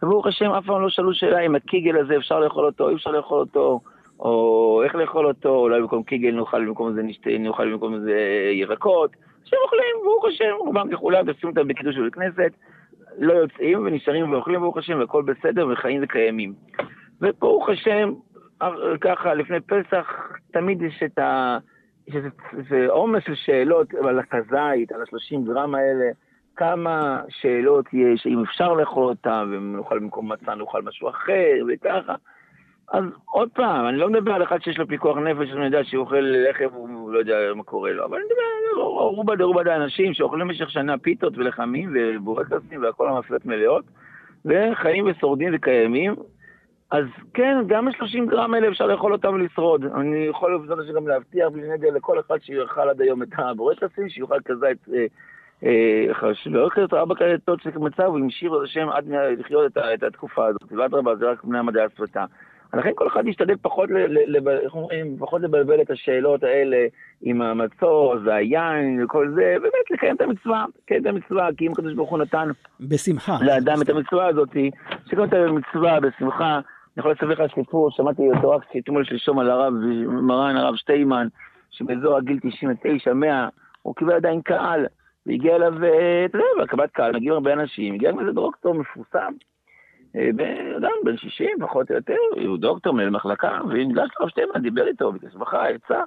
וברוך 0.02 0.26
השם, 0.26 0.50
אף 0.50 0.66
פעם 0.66 0.82
לא 0.82 0.88
שאלו 0.88 1.14
שאלה 1.14 1.40
אם 1.40 1.54
הקיגל 1.54 1.96
הזה 1.96 2.16
אפשר 2.16 2.40
לאכול 2.40 2.64
אותו, 2.64 2.88
אי 2.88 2.94
אפשר 2.94 3.10
לאכול 3.10 3.40
אותו, 3.40 3.80
או 4.20 4.80
איך 4.84 4.94
לאכול 4.94 5.26
אותו, 5.26 5.48
אולי 5.48 5.80
במקום 5.80 6.02
קיגל 6.02 6.30
נאכל 6.30 6.66
במקום 6.66 6.92
זה 6.92 7.02
נשתה, 7.02 7.30
נאכל 7.38 7.72
במקום 7.72 7.98
זה 7.98 8.18
ירקות. 8.52 9.10
אנשים 9.42 9.58
אוכלים, 9.64 9.96
ברוך 10.04 10.24
השם, 10.24 10.54
רובם 10.58 10.88
ככולם, 10.92 11.32
תשים 11.32 11.48
אותם 11.48 11.68
בקידוש 11.68 11.96
בבית 11.96 12.14
כנסת, 12.14 12.52
לא 13.18 13.32
יוצאים 13.32 13.86
ונשארים 13.86 14.32
ואוכלים, 14.32 14.60
ברוך 14.60 14.76
השם, 14.76 14.98
והכל 14.98 15.22
בסדר, 15.22 15.68
וחיים 15.72 16.00
וקיימים. 16.02 16.54
וברוך 17.20 17.68
השם, 17.68 18.12
ככה, 19.00 19.34
לפני 19.34 19.60
פסח, 19.60 20.12
תמיד 20.52 20.82
יש 20.82 21.02
את 21.04 21.18
ה... 21.18 21.58
יש 22.08 22.14
איזה 22.58 22.86
עומס 22.88 23.22
של 23.26 23.34
שאלות 23.34 23.94
על 23.94 24.18
הכזית, 24.18 24.92
על 24.92 25.02
השלושים 25.02 25.44
גרם 25.44 25.74
האלה, 25.74 26.10
כמה 26.56 27.20
שאלות 27.28 27.86
יש, 27.92 28.26
אם 28.26 28.42
אפשר 28.42 28.72
לאכול 28.72 29.04
אותם, 29.04 29.52
נאכל 29.76 29.98
במקום 29.98 30.32
מצה, 30.32 30.54
נאכל 30.54 30.82
משהו 30.82 31.08
אחר, 31.08 31.52
וככה. 31.68 32.14
אז 32.92 33.04
עוד 33.24 33.48
פעם, 33.54 33.86
אני 33.86 33.96
לא 33.96 34.08
מדבר 34.08 34.32
על 34.32 34.42
אחד 34.42 34.62
שיש 34.62 34.78
לו 34.78 34.88
פיקוח 34.88 35.16
נפש, 35.16 35.52
אני 35.52 35.64
יודע 35.64 35.84
שהוא 35.84 36.04
אוכל 36.04 36.20
לחם, 36.20 36.64
הוא 36.72 37.12
לא 37.12 37.18
יודע 37.18 37.36
מה 37.54 37.62
קורה 37.62 37.92
לו, 37.92 38.04
אבל 38.04 38.16
אני 38.16 38.24
מדבר 38.24 38.42
על 38.76 38.82
רובה 39.16 39.36
דרובה 39.36 39.76
אנשים 39.76 40.14
שאוכלים 40.14 40.48
במשך 40.48 40.70
שנה 40.70 40.98
פיתות 40.98 41.38
ולחמים 41.38 41.94
ובורקסים 41.94 42.82
והכל 42.82 43.08
המפלט 43.08 43.44
מלאות, 43.44 43.84
וחיים 44.44 45.06
ושורדים 45.06 45.50
וקיימים. 45.54 46.14
אז 46.90 47.04
כן, 47.34 47.56
גם 47.66 47.88
ה-30 47.88 48.24
גרם 48.26 48.54
האלה 48.54 48.68
אפשר 48.68 48.86
לאכול 48.86 49.12
אותם 49.12 49.34
ולשרוד. 49.34 49.84
אני 49.84 50.26
יכול 50.30 50.58
בעזרת 50.58 50.78
השם 50.78 50.92
גם 50.92 51.08
להבטיח 51.08 51.48
בלי 51.48 51.72
נגד 51.72 51.92
לכל 51.92 52.20
אחד 52.20 52.38
שיאכל 52.42 52.88
עד 52.88 53.00
היום 53.00 53.22
את 53.22 53.28
הבורקסים, 53.38 54.08
שיאכל 54.08 54.38
כזית 54.44 54.88
לא 56.46 56.68
את 56.84 56.94
ארבע 56.94 57.14
כאלה 57.14 57.36
של 57.62 57.78
מצב, 57.78 58.02
הוא 58.02 58.18
המשיך 58.18 58.52
את 58.52 58.62
השם 58.64 58.88
עד 58.88 59.08
לחיות 59.38 59.78
את 59.94 60.02
התקופה 60.02 60.46
הזאת, 60.46 60.72
ואדרבה, 60.72 61.16
זה 61.16 61.30
רק 61.30 61.44
בני 61.44 61.58
המדעי 61.58 61.84
השפתה. 61.84 62.24
לכן 62.76 62.90
כל 62.94 63.08
אחד 63.08 63.26
ישתדל 63.26 63.56
פחות, 63.62 63.90
איך 64.64 64.74
אומרים, 64.74 65.16
פחות 65.18 65.42
לבלבל 65.42 65.80
את 65.80 65.90
השאלות 65.90 66.42
האלה 66.42 66.86
עם 67.22 67.42
המצור 67.42 68.16
והיין 68.24 69.04
וכל 69.04 69.28
זה, 69.34 69.56
באמת 69.62 69.90
לקיים 69.90 70.16
את 70.16 70.20
המצווה, 70.20 70.64
לקיים 70.84 71.02
את 71.02 71.06
המצווה, 71.06 71.48
כי 71.56 71.66
אם 71.66 71.72
הקדוש 71.72 71.94
ברוך 71.94 72.10
הוא 72.10 72.18
נתן 72.18 72.48
בשמחה. 72.80 73.38
לאדם 73.42 73.82
את 73.82 73.88
המצווה 73.88 74.26
הזאת, 74.26 74.48
שקיים 75.06 75.24
את 75.24 75.32
המצווה 75.32 76.00
בשמחה. 76.00 76.54
אני 76.54 77.00
יכול 77.00 77.12
לספר 77.12 77.44
לך 77.44 77.54
סיפור, 77.54 77.90
שמעתי 77.90 78.22
אותו 78.36 78.50
רק 78.50 78.62
אתמול 78.78 79.04
שלשום 79.04 79.38
על 79.38 79.50
הרב, 79.50 79.72
מרן 80.06 80.56
הרב 80.56 80.76
שטיימן, 80.76 81.26
שבאזור 81.70 82.16
הגיל 82.16 82.38
99-100, 83.06 83.08
הוא 83.82 83.94
קיבל 83.94 84.12
עדיין 84.12 84.42
קהל, 84.42 84.86
והגיע 85.26 85.56
אליו, 85.56 85.72
אתה 85.76 86.38
יודע, 86.38 86.46
בהקבת 86.58 86.90
קהל, 86.90 87.16
מגיעים 87.16 87.32
הרבה 87.32 87.52
אנשים, 87.52 87.94
הגיע 87.94 88.10
עם 88.10 88.20
איזה 88.20 88.32
דוקטור 88.32 88.74
מפורסם, 88.74 89.18
אה, 89.18 89.53
אדם 90.76 90.90
בן 91.04 91.16
60 91.16 91.48
פחות 91.60 91.90
או 91.90 91.96
יותר, 91.96 92.14
הוא 92.46 92.58
דוקטור 92.58 92.94
מנהל 92.94 93.10
מחלקה, 93.10 93.58
וניגש 93.68 94.08
לרב 94.20 94.28
שטיימן, 94.28 94.62
דיבר 94.62 94.86
איתו, 94.86 95.12
ביקש 95.12 95.34
ברכה, 95.34 95.66
עצה, 95.66 96.02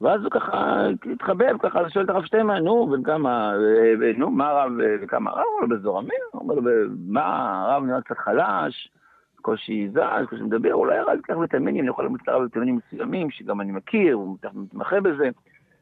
ואז 0.00 0.22
הוא 0.22 0.30
ככה 0.30 0.86
התחבב, 1.12 1.56
ככה 1.58 1.90
שואל 1.90 2.04
את 2.04 2.10
הרב 2.10 2.24
שטיימן, 2.24 2.64
נו, 2.64 2.86
בן 2.86 3.02
כמה, 3.02 3.52
נו, 4.16 4.30
מה 4.30 4.48
הרב, 4.48 4.72
וכמה 5.02 5.30
הרב? 5.30 5.44
הוא 5.60 5.68
לו, 5.68 5.76
בזורמים? 5.76 6.20
הוא 6.30 6.42
אומר 6.42 6.54
לו, 6.54 6.62
מה, 7.08 7.62
הרב 7.62 7.84
נראה 7.84 8.00
קצת 8.00 8.18
חלש, 8.18 8.88
קושי 9.42 9.88
זז, 9.88 10.26
קושי 10.28 10.42
מדבר, 10.42 10.74
אולי 10.74 10.98
הרב 10.98 11.16
ייקח 11.16 11.36
ויטמינים, 11.36 11.80
אני 11.80 11.90
יכול 11.90 12.04
להמליץ 12.04 12.28
לרב 12.28 12.42
ויטמינים 12.42 12.78
מסוימים, 12.86 13.30
שגם 13.30 13.60
אני 13.60 13.72
מכיר, 13.72 14.14
הוא 14.14 14.36
מתמחה 14.54 15.00
בזה, 15.00 15.28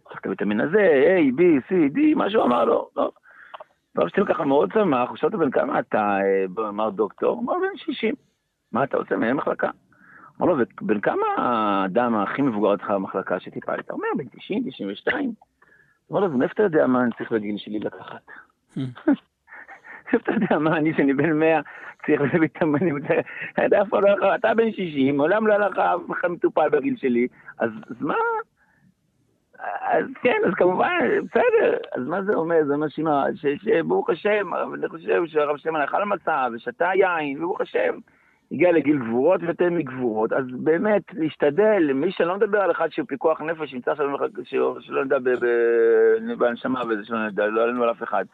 צריך 0.08 0.20
את 0.20 0.24
הוויטמין 0.24 0.60
הזה, 0.60 1.04
A, 1.18 1.40
B, 1.40 1.42
C, 1.68 1.96
D, 1.96 1.98
מה 2.16 2.30
שהוא 2.30 2.44
אמר 2.44 2.64
לו, 2.64 2.88
לא. 2.96 3.10
והרב 3.96 4.08
שטיין 4.08 4.26
ככה 4.26 4.44
מאוד 4.44 4.72
שמח, 4.72 5.08
הוא 5.08 5.16
שאל 5.16 5.26
אותו 5.26 5.38
בן 5.38 5.50
כמה 5.50 5.78
אתה, 5.78 5.98
אה, 5.98 6.68
אמר 6.68 6.90
דוקטור? 6.90 7.30
הוא 7.30 7.42
אמר 7.42 7.54
בן 7.54 7.76
60. 7.76 8.14
מה 8.72 8.84
אתה 8.84 8.96
רוצה 8.96 9.16
מנהל 9.16 9.32
מחלקה? 9.32 9.70
אמר 10.40 10.52
לו, 10.52 10.64
בן 10.80 11.00
כמה 11.00 11.26
האדם 11.36 12.14
הכי 12.14 12.42
מבוגר 12.42 12.74
אצלך 12.74 12.90
במחלקה 12.90 13.40
שטיפלת? 13.40 13.90
אומר, 13.90 14.06
בן 14.16 14.24
90, 14.28 14.62
92. 14.70 15.32
אמר 16.12 16.20
לו, 16.20 16.30
מאיפה 16.30 16.52
אתה 16.52 16.62
יודע 16.62 16.86
מה 16.86 17.02
אני 17.02 17.10
צריך 17.18 17.32
בגיל 17.32 17.56
שלי 17.56 17.78
לקחת? 17.78 18.22
איפה 20.12 20.18
אתה 20.18 20.32
יודע 20.32 20.58
מה 20.58 20.76
אני, 20.76 20.94
שאני 20.96 21.14
בן 21.14 21.32
100, 21.32 21.60
צריך 22.06 22.20
לוויטמינים, 22.34 22.98
אתה 24.34 24.54
בן 24.54 24.72
60, 24.72 25.16
מעולם 25.16 25.46
לא 25.46 25.54
הלך 25.54 25.78
אף 25.78 26.00
אחד 26.10 26.28
מטופל 26.28 26.68
בגיל 26.68 26.96
שלי, 26.96 27.28
אז 27.58 27.70
מה? 28.00 28.14
אז 29.82 30.04
כן, 30.22 30.36
אז 30.46 30.54
כמובן, 30.54 30.98
בסדר, 31.24 31.76
אז 31.92 32.06
מה 32.06 32.22
זה 32.22 32.34
אומר? 32.34 32.64
זה 32.66 32.74
אומר 32.74 32.86
שברוך 33.36 34.10
השם, 34.10 34.54
אני 34.74 34.88
חושב 34.88 35.22
שהרב 35.26 35.56
שטיימן 35.56 35.80
אכל 35.80 36.04
מצה 36.04 36.46
ושתה 36.52 36.90
יין, 36.94 37.38
וברוך 37.38 37.60
השם, 37.60 37.98
הגיע 38.52 38.72
לגיל 38.72 38.98
גבורות 38.98 39.42
ויותר 39.42 39.70
מגבורות, 39.70 40.32
אז 40.32 40.44
באמת 40.50 41.02
להשתדל, 41.12 41.92
מי 41.92 42.12
שלא 42.12 42.36
מדבר 42.36 42.58
על 42.58 42.70
אחד 42.70 42.88
שהוא 42.90 43.06
פיקוח 43.08 43.40
נפש, 43.40 43.74
נמצא 43.74 43.94
שלא 44.80 45.04
נדע 45.04 45.18
בהנשמה 46.38 46.80
וזה 46.88 47.04
שלא 47.04 47.26
נדע, 47.26 47.46
לא 47.46 47.62
עלינו 47.62 47.82
על 47.82 47.90
אף 47.90 48.02
אחד. 48.02 48.24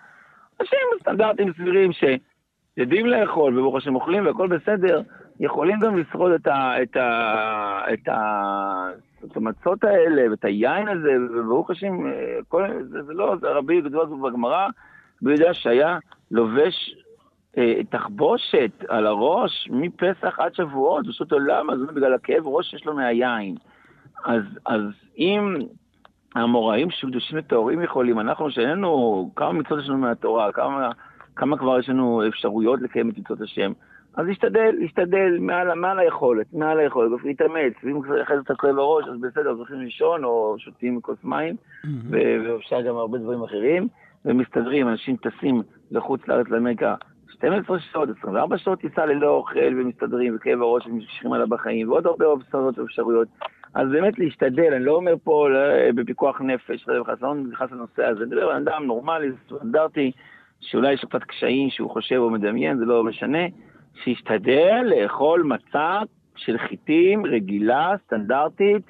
אנשים 0.61 0.79
סטנדרטים 1.01 1.53
סבירים 1.53 1.91
שיודעים 1.93 3.07
לאכול, 3.07 3.59
וברוך 3.59 3.77
השם 3.77 3.95
אוכלים 3.95 4.27
והכל 4.27 4.49
בסדר, 4.49 5.01
יכולים 5.41 5.79
גם 5.79 5.99
לשרוד 5.99 6.33
את 6.33 6.47
ה... 6.47 6.83
את 6.83 6.97
ה... 6.97 7.93
את 7.93 8.09
ה... 8.09 9.12
את 9.25 9.37
המצות 9.37 9.85
האלה, 9.85 10.31
ואת 10.31 10.45
היין 10.45 10.89
הזה, 10.89 11.11
וברוך 11.31 11.71
השם, 11.71 11.99
כל, 12.49 12.63
זה, 12.83 13.03
זה 13.03 13.13
לא, 13.13 13.37
זה 13.41 13.49
רבי 13.51 13.81
גדול 13.81 14.07
בגמרא, 14.07 14.69
הוא 15.21 15.31
יודע 15.31 15.55
שהיה 15.55 15.99
לובש 16.31 16.95
אה, 17.59 17.85
תחבושת 17.91 18.71
על 18.89 19.07
הראש 19.07 19.69
מפסח 19.71 20.39
עד 20.39 20.55
שבועות, 20.55 21.07
פשוט 21.09 21.33
עולם, 21.33 21.71
אז 21.71 21.79
בגלל 21.95 22.15
הכאב 22.15 22.47
ראש 22.47 22.71
שיש 22.71 22.87
לו 22.87 22.95
מהיין. 22.95 23.55
אז, 24.25 24.43
אז 24.67 24.81
אם 25.19 25.57
המוראים 26.35 26.91
שקדושים 26.91 27.39
וטהורים 27.39 27.83
יכולים, 27.83 28.21
אנחנו 28.21 28.51
שאיננו, 28.51 29.31
כמה 29.37 29.53
מצוות 29.53 29.81
יש 29.81 29.89
לנו 29.89 29.99
מהתורה, 29.99 30.53
כמה, 30.53 30.91
כמה 31.37 31.59
כבר 31.59 31.79
יש 31.79 31.89
לנו 31.89 32.23
אפשרויות 32.29 32.83
לקיים 32.83 33.11
את 33.11 33.19
מצוות 33.19 33.41
השם, 33.41 33.73
אז 34.17 34.27
להשתדל, 34.27 34.71
להשתדל 34.79 35.37
מעל, 35.41 35.75
מעל 35.75 35.99
היכולת, 35.99 36.47
מעל 36.53 36.79
היכולת, 36.79 37.25
להתאמץ, 37.25 37.73
ואם 37.85 38.01
אחרי 38.23 38.37
זה 38.37 38.43
אתה 38.45 38.55
כואב 38.55 38.79
הראש, 38.79 39.05
אז 39.09 39.21
בסדר, 39.21 39.51
אז 39.51 39.57
הולכים 39.57 39.81
לישון, 39.81 40.25
או 40.25 40.55
שותים 40.59 41.01
כוס 41.01 41.19
מים, 41.25 41.57
ואפשר 42.11 42.81
גם 42.81 42.97
הרבה 42.97 43.19
דברים 43.19 43.43
אחרים, 43.43 43.89
ומסתדרים, 44.25 44.89
אנשים 44.89 45.17
טסים 45.17 45.63
לחוץ 45.91 46.29
לארץ 46.29 46.49
לאמריקה 46.49 46.95
12 47.29 47.79
שעות, 47.79 48.09
24 48.19 48.59
שעות 48.59 48.81
טיסה 48.81 49.07
ללא 49.07 49.29
אוכל, 49.29 49.81
ומסתדרים, 49.81 50.37
וכאב 50.37 50.63
הראש, 50.63 50.87
וממשיכים 50.87 51.33
עליו 51.33 51.49
בחיים, 51.49 51.89
ועוד 51.89 52.07
הרבה 52.07 52.27
אופציות 52.27 52.79
ואפשרויות. 52.79 53.29
אז 53.75 53.89
באמת 53.89 54.19
להשתדל, 54.19 54.75
אני 54.75 54.85
לא 54.85 54.93
אומר 54.93 55.15
פה 55.25 55.49
לא, 55.49 55.91
בפיקוח 55.95 56.41
נפש, 56.41 56.89
לא 57.23 57.35
נכנס 57.35 57.71
לנושא 57.71 58.05
הזה, 58.05 58.19
אני 58.23 58.27
מדבר 58.27 58.51
על 58.51 58.63
אדם 58.63 58.85
נורמלי, 58.85 59.29
סטנדרטי, 59.47 60.13
שאולי 60.61 60.93
יש 60.93 61.03
לו 61.03 61.09
קצת 61.09 61.23
קשיים 61.23 61.71
שהוא 61.71 61.91
חושב 61.91 62.17
או 62.17 62.31
מדמיין, 62.31 62.79
זה 62.79 62.85
לא 62.85 63.05
משנה, 63.05 63.39
שישתדל 64.05 64.83
לאכול 64.85 65.43
מצה 65.43 65.99
של 66.37 66.59
חיטים 66.59 67.27
רגילה, 67.27 67.93
סטנדרטית, 68.07 68.83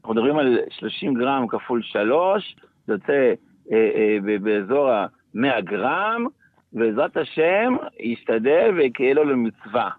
אנחנו 0.00 0.14
מדברים 0.14 0.38
על 0.38 0.58
30 0.70 1.14
גרם 1.14 1.46
כפול 1.48 1.82
3, 1.82 2.56
זה 2.86 2.92
יוצא 2.92 3.32
אה, 3.72 3.76
אה, 3.76 4.38
באזור 4.40 4.90
ה-100 4.90 5.60
גרם, 5.60 6.26
בעזרת 6.72 7.16
השם 7.16 7.76
ישתדל 8.00 8.74
ויקהה 8.76 9.14
לו 9.14 9.24
למצווה. 9.24 9.90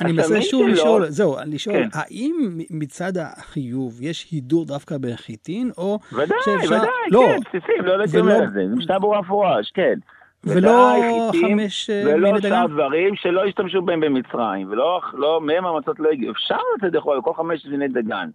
אני 0.00 0.12
מנסה 0.12 0.42
שוב 0.42 0.68
לשאול, 0.68 1.06
זהו, 1.06 1.36
לשאול, 1.46 1.76
כן. 1.76 1.88
האם 1.92 2.58
מצד 2.70 3.12
החיוב 3.16 4.02
יש 4.02 4.30
הידור 4.30 4.66
דווקא 4.66 4.96
בחיטין, 5.00 5.70
או 5.78 5.98
ודאי, 6.12 6.38
שאפשר... 6.44 6.74
ודאי, 6.74 6.88
לא, 7.10 7.26
כן, 7.26 7.40
בסיסים, 7.40 7.84
לא 7.84 7.92
אומר 8.20 8.44
את 8.44 8.52
זה, 8.52 8.68
זה 8.68 8.76
משנה 8.76 8.98
ברורה 8.98 9.20
מפורש, 9.20 9.70
כן. 9.74 9.98
ולא 10.46 11.30
חמש 11.40 11.90
אה, 11.90 12.02
ולא 12.06 12.40
שאר 12.40 12.66
דברים 12.66 13.16
שלא 13.16 13.44
השתמשו 13.44 13.82
בהם 13.82 14.00
במצרים, 14.00 14.70
ולא 14.70 15.00
לא, 15.12 15.40
מהם 15.40 15.66
המצות 15.66 16.00
לא 16.00 16.10
הגיעו. 16.10 16.32
אפשר 16.32 16.58
לתת 16.76 16.94
לאכול 16.94 17.20
כל 17.22 17.34
חמש 17.34 17.66
מיני 17.66 17.88
דגן, 17.88 18.30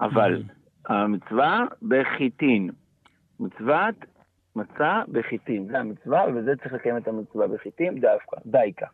אבל 0.00 0.36
mm. 0.36 0.92
המצווה 0.92 1.64
בחיטין. 1.88 2.70
מצוות 3.40 3.94
מצה 4.56 5.02
בחיטין, 5.12 5.66
זה 5.70 5.78
המצווה, 5.78 6.24
וזה 6.34 6.56
צריך 6.56 6.72
לקיים 6.72 6.96
את 6.96 7.08
המצווה 7.08 7.46
בחיטין 7.46 8.00
דווקא, 8.00 8.36
דייקה. 8.46 8.86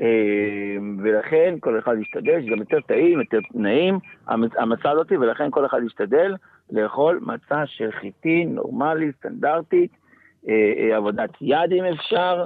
אה, 0.00 0.76
ולכן 1.02 1.54
כל 1.60 1.78
אחד 1.78 1.94
ישתדל, 2.00 2.42
שגם 2.46 2.58
יותר 2.58 2.80
טעים, 2.80 3.20
יותר 3.20 3.38
נעים, 3.54 3.98
המצה 4.28 4.90
הזאת, 4.90 5.12
ולכן 5.12 5.50
כל 5.50 5.66
אחד 5.66 5.78
ישתדל 5.86 6.34
לאכול 6.70 7.20
מצה 7.22 7.66
של 7.66 7.90
חיטין, 8.00 8.54
נורמלית, 8.54 9.16
סטנדרטית, 9.16 9.90
עבודת 10.96 11.30
יד 11.40 11.72
אם 11.72 11.84
אפשר, 11.84 12.44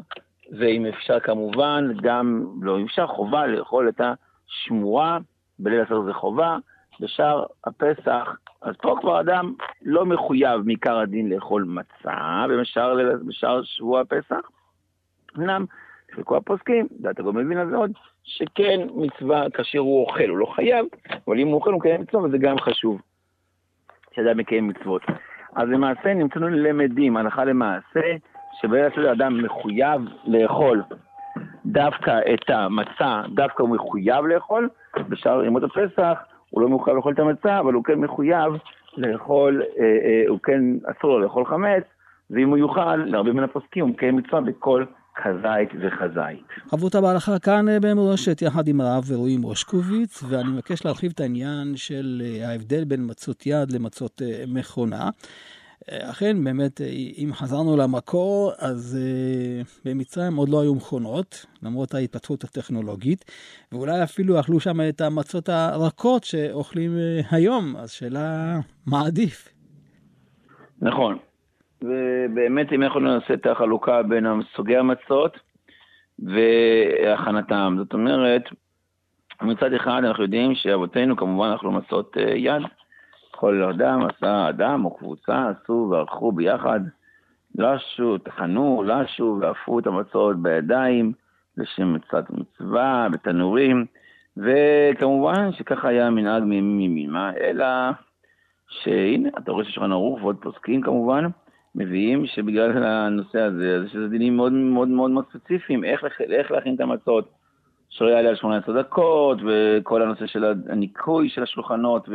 ואם 0.59 0.87
אפשר 0.87 1.21
כמובן, 1.21 1.89
גם, 2.03 2.45
לא 2.63 2.79
אם 2.79 2.85
אפשר, 2.85 3.07
חובה 3.07 3.47
לאכול 3.47 3.89
את 3.89 4.01
השמורה, 4.01 5.19
בליל 5.59 5.81
עשר 5.81 6.03
זה 6.03 6.13
חובה, 6.13 6.57
בשאר 7.01 7.45
הפסח, 7.65 8.37
אז 8.63 8.75
פה 8.83 8.97
כבר 9.01 9.21
אדם 9.21 9.55
לא 9.83 10.07
מחויב 10.07 10.61
מעיקר 10.65 10.99
הדין 10.99 11.29
לאכול 11.29 11.65
מצה 11.65 12.45
בשאר, 12.61 12.97
בשאר 13.27 13.63
שבוע 13.63 14.01
הפסח. 14.01 14.41
אמנם, 15.39 15.65
חלקו 16.15 16.37
הפוסקים, 16.37 16.87
דעת 16.91 17.19
הגורם 17.19 17.37
מבין 17.37 17.59
על 17.59 17.71
זה 17.71 17.77
עוד, 17.77 17.93
שכן 18.25 18.81
מצווה 18.95 19.51
כאשר 19.51 19.79
הוא 19.79 20.07
אוכל, 20.07 20.29
הוא 20.29 20.39
לא 20.39 20.47
חייב, 20.47 20.87
אבל 21.29 21.39
אם 21.39 21.47
הוא 21.47 21.55
אוכל 21.55 21.71
הוא 21.71 21.79
מקיים 21.79 22.01
מצווה, 22.01 22.23
וזה 22.23 22.39
גם 22.39 22.59
חשוב, 22.59 23.01
שאדם 24.15 24.39
מקיים 24.39 24.69
מצוות. 24.69 25.03
אז 25.55 25.69
למעשה 25.69 26.15
נמצאנו 26.15 26.49
למדים, 26.49 27.17
הלכה 27.17 27.45
למעשה, 27.45 28.01
הסדר 28.59 29.13
אדם 29.13 29.43
מחויב 29.43 30.01
לאכול 30.25 30.83
דווקא 31.67 32.19
את 32.35 32.51
המצה, 32.51 33.23
דווקא 33.35 33.63
הוא 33.63 33.71
מחויב 33.71 34.27
לאכול, 34.27 34.69
בשאר 35.09 35.45
ימות 35.45 35.63
הפסח 35.63 36.19
הוא 36.51 36.63
לא 36.63 36.69
מחויב 36.69 36.97
לאכול 36.97 37.13
את 37.13 37.19
המצה, 37.19 37.59
אבל 37.59 37.75
הוא 37.75 37.85
כן 37.85 37.95
מחויב 37.95 38.53
לאכול, 38.97 39.63
אה, 39.79 39.85
אה, 39.85 40.25
הוא 40.29 40.39
כן 40.43 40.61
אסור 40.87 41.11
לו 41.11 41.21
לאכול 41.21 41.45
חמץ, 41.45 41.85
ואם 42.31 42.49
הוא 42.49 42.59
יוכל, 42.59 42.97
להרבה 42.97 43.33
מן 43.33 43.43
הפוסקים, 43.43 43.85
הוא 43.85 43.91
מקיים 43.91 44.17
מצווה 44.17 44.41
בכל 44.41 44.85
כזית 45.17 45.71
וכזית. 45.81 46.47
חברותה 46.71 47.01
בהלכה 47.01 47.39
כאן 47.39 47.69
אה, 47.69 47.81
במורשת 47.81 48.43
יחד 48.43 48.69
עם 48.69 48.81
הרב 48.81 49.13
רועי 49.13 49.37
מושקוביץ, 49.37 50.23
ואני 50.29 50.49
מבקש 50.49 50.85
להרחיב 50.85 51.13
את 51.15 51.21
העניין 51.21 51.77
של 51.77 52.23
אה, 52.25 52.49
ההבדל 52.49 52.85
בין 52.85 53.11
מצות 53.11 53.47
יד 53.47 53.73
למצות 53.73 54.23
אה, 54.23 54.45
מכונה. 54.47 55.11
אכן, 55.91 56.45
באמת, 56.45 56.81
אם 57.19 57.31
חזרנו 57.33 57.77
למקור, 57.77 58.53
אז 58.59 58.99
במצרים 59.85 60.37
עוד 60.37 60.49
לא 60.49 60.61
היו 60.61 60.75
מכונות, 60.75 61.47
למרות 61.63 61.95
ההתפתחות 61.95 62.45
הטכנולוגית, 62.45 63.25
ואולי 63.73 64.03
אפילו 64.03 64.41
אכלו 64.41 64.61
שם 64.61 64.81
את 64.89 65.01
המצות 65.01 65.49
הרכות 65.49 66.25
שאוכלים 66.25 66.97
היום, 67.31 67.77
אז 67.77 67.91
שאלה, 67.91 68.59
מה 68.87 69.07
עדיף? 69.07 69.49
נכון. 70.83 71.19
ובאמת 71.83 72.73
אם 72.73 72.83
אנחנו 72.83 73.01
נעשה 73.01 73.35
את 73.35 73.47
החלוקה 73.47 74.03
בין 74.03 74.27
סוגי 74.57 74.77
המצות 74.77 75.39
והכנתם. 76.19 77.75
זאת 77.79 77.93
אומרת, 77.93 78.43
מצד 79.43 79.73
אחד 79.73 80.05
אנחנו 80.05 80.23
יודעים 80.23 80.55
שאבותינו 80.55 81.17
כמובן 81.17 81.53
אכלו 81.57 81.73
מצות 81.73 82.17
אה, 82.19 82.35
יד. 82.37 82.63
כל 83.31 83.63
אדם 83.63 84.01
עשה 84.05 84.49
אדם 84.49 84.85
או 84.85 84.97
קבוצה, 84.97 85.49
עשו 85.49 85.89
וערכו 85.91 86.33
ביחד, 86.33 86.81
לשו, 87.55 88.19
טחנו, 88.19 88.83
לשו 88.87 89.39
ואפו 89.41 89.79
את 89.79 89.87
המצות 89.87 90.43
בידיים 90.43 91.13
לשם 91.57 91.95
מצוות 91.95 92.25
מצווה, 92.31 93.07
בתנורים, 93.13 93.87
וכמובן 94.37 95.53
שככה 95.53 95.89
היה 95.89 96.07
המנהג 96.07 96.43
מימים 96.43 96.81
ימימה, 96.81 97.33
אלא 97.41 97.67
שהנה, 98.69 99.29
אתה 99.39 99.53
רואה 99.53 99.65
ששולחן 99.65 99.93
ערוך 99.93 100.23
ועוד 100.23 100.37
פוסקים 100.43 100.83
כמובן, 100.83 101.25
מביאים 101.75 102.27
שבגלל 102.27 102.83
הנושא 102.83 103.41
הזה, 103.41 103.77
אז 103.77 103.85
יש 103.85 103.97
דינים 104.11 104.37
מאוד 104.37 104.53
מאוד 104.53 104.89
מאוד 104.89 105.11
מאוד 105.11 105.25
ספציפיים, 105.33 105.85
איך, 105.85 106.05
איך 106.21 106.51
להכין 106.51 106.75
את 106.75 106.81
המצות, 106.81 107.31
שלא 107.91 108.09
יעלה 108.09 108.29
על 108.29 108.37
18 108.37 108.83
דקות, 108.83 109.39
וכל 109.47 110.03
הנושא 110.03 110.27
של 110.27 110.45
הניקוי 110.69 111.29
של 111.29 111.43
השולחנות 111.43 112.09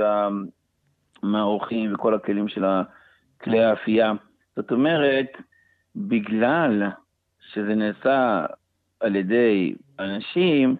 והאורחים 1.24 1.94
וכל 1.94 2.14
הכלים 2.14 2.48
של 2.48 2.66
כלי 3.42 3.64
האפייה. 3.64 4.14
זאת 4.56 4.72
אומרת, 4.72 5.28
בגלל 5.96 6.84
שזה 7.54 7.76
נעשה 7.76 8.46
על 9.00 9.16
ידי 9.16 9.76
אנשים, 10.00 10.76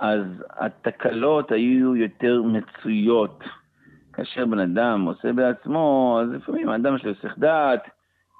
אז 0.00 0.24
התקלות 0.50 1.52
היו 1.52 1.96
יותר 1.96 2.42
מצויות. 2.42 3.44
כאשר 4.12 4.46
בן 4.46 4.58
אדם 4.58 5.04
עושה 5.04 5.32
בעצמו, 5.32 6.18
אז 6.22 6.30
לפעמים 6.30 6.68
האדם 6.68 6.96
יש 6.96 7.04
לו 7.04 7.10
היסח 7.10 7.38
דעת, 7.38 7.88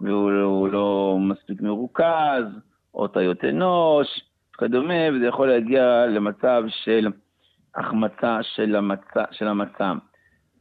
והוא 0.01 0.69
לא 0.69 1.17
מספיק 1.21 1.61
מרוכז, 1.61 2.45
או 2.95 3.09
טעיות 3.09 3.45
אנוש, 3.45 4.21
וכדומה, 4.55 4.95
וזה 5.15 5.27
יכול 5.27 5.49
להגיע 5.49 6.07
למצב 6.07 6.63
של 6.69 7.09
החמצה 7.75 8.39
של 8.43 8.77
המצה. 8.77 9.25
של 9.31 9.49
המצה. 9.49 9.93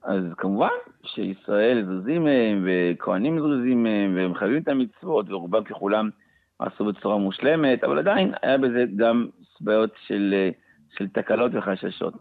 אז 0.04 0.24
כמובן 0.38 0.70
שישראל 1.04 1.86
זוזים 1.86 2.24
מהם, 2.24 2.68
וכהנים 2.68 3.40
זוזים 3.40 3.84
מהם, 3.84 4.16
והם 4.16 4.36
חייבים 4.36 4.62
את 4.62 4.68
המצוות, 4.68 5.30
ורובם 5.30 5.64
ככולם 5.64 6.10
עשו 6.60 6.86
בצורה 6.86 7.18
מושלמת, 7.18 7.84
אבל 7.84 8.00
עדיין 8.00 8.34
היה 8.42 8.58
בזה 8.58 8.86
גם 8.96 9.28
בעיות 9.62 9.92
של, 10.08 10.50
של 10.98 11.08
תקלות 11.08 11.52
וחששות. 11.56 12.14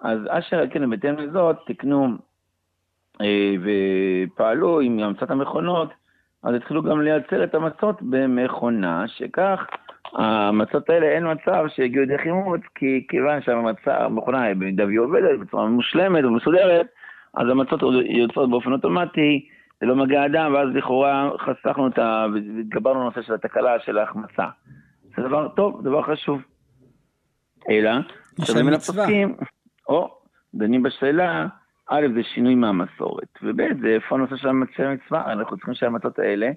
אז 0.00 0.18
אשר 0.28 0.62
כן, 0.70 0.90
בהתאם 0.90 1.18
לזאת, 1.18 1.56
תקנו 1.66 2.08
אה, 3.20 3.54
ופעלו 3.62 4.80
עם 4.80 4.98
המצאת 4.98 5.30
המכונות, 5.30 5.88
אז 6.42 6.54
התחילו 6.54 6.82
גם 6.82 7.00
לייצר 7.00 7.44
את 7.44 7.54
המצות 7.54 8.02
במכונה, 8.02 9.04
שכך 9.08 9.66
המצות 10.12 10.90
האלה 10.90 11.06
אין 11.06 11.32
מצב 11.32 11.64
שיגיעו 11.68 12.04
לידי 12.04 12.22
חימוץ, 12.22 12.60
כי 12.74 13.06
כיוון 13.08 13.42
שהמצה, 13.42 14.04
המכונה 14.04 14.54
במידה 14.54 14.84
והיא 14.84 14.98
עובדת 14.98 15.38
בצורה 15.40 15.66
מושלמת 15.66 16.24
ומסודרת, 16.24 16.86
אז 17.34 17.48
המצות 17.50 17.80
יוצאות 18.04 18.50
באופן 18.50 18.72
אוטומטי, 18.72 19.48
ללא 19.82 19.96
מגע 19.96 20.26
אדם, 20.26 20.54
ואז 20.54 20.68
לכאורה 20.74 21.30
חסכנו 21.38 21.88
את 21.88 21.98
ה... 21.98 22.26
והתגברנו 22.34 23.00
לנושא 23.00 23.22
של 23.22 23.34
התקלה 23.34 23.80
של 23.84 23.98
ההחמצה. 23.98 24.46
זה 25.16 25.22
דבר 25.22 25.48
טוב, 25.48 25.82
דבר 25.84 26.02
חשוב. 26.02 26.42
אלא, 27.70 27.90
עכשיו 28.40 28.64
מן 28.64 28.72
הפוסקים, 28.72 29.36
או, 29.88 30.14
דנים 30.54 30.82
בשאלה, 30.82 31.46
א', 31.94 32.06
זה 32.14 32.22
שינוי 32.22 32.54
מהמסורת, 32.54 33.38
וב', 33.42 33.80
זה 33.82 33.88
איפה 33.88 34.14
הנושא 34.14 34.36
של 34.36 34.48
המצווה, 34.48 35.32
אנחנו 35.32 35.56
צריכים 35.56 35.74
שהמצות 35.74 36.18
האלה 36.18 36.50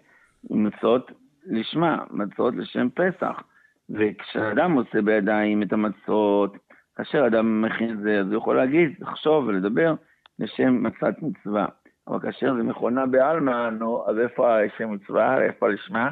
מצות 0.50 1.12
לשמה, 1.46 2.04
מצות 2.12 2.54
לשם 2.56 2.88
פסח. 2.90 3.42
וכשאדם 3.90 4.72
עושה 4.72 5.02
בידיים 5.02 5.64
את 5.64 5.74
המצות, 5.74 6.58
כאשר 6.96 7.28
אדם 7.28 7.62
מכין 7.62 7.92
את 7.92 8.00
זה, 8.00 8.20
אז 8.20 8.28
הוא 8.28 8.38
יכול 8.38 8.56
להגיד, 8.56 8.96
לחשוב 9.00 9.48
ולדבר 9.48 9.94
לשם 10.40 10.84
מצת 10.84 11.16
מצווה. 11.22 11.66
אבל 12.08 12.20
כאשר 12.20 12.54
זה 12.56 12.64
מכונה 12.64 13.06
בעלמא, 13.06 13.70
נו, 13.70 14.04
אז 14.08 14.20
איפה 14.20 14.60
השם 14.60 14.92
מצווה, 14.92 15.42
איפה 15.42 15.68
לשמה? 15.68 16.10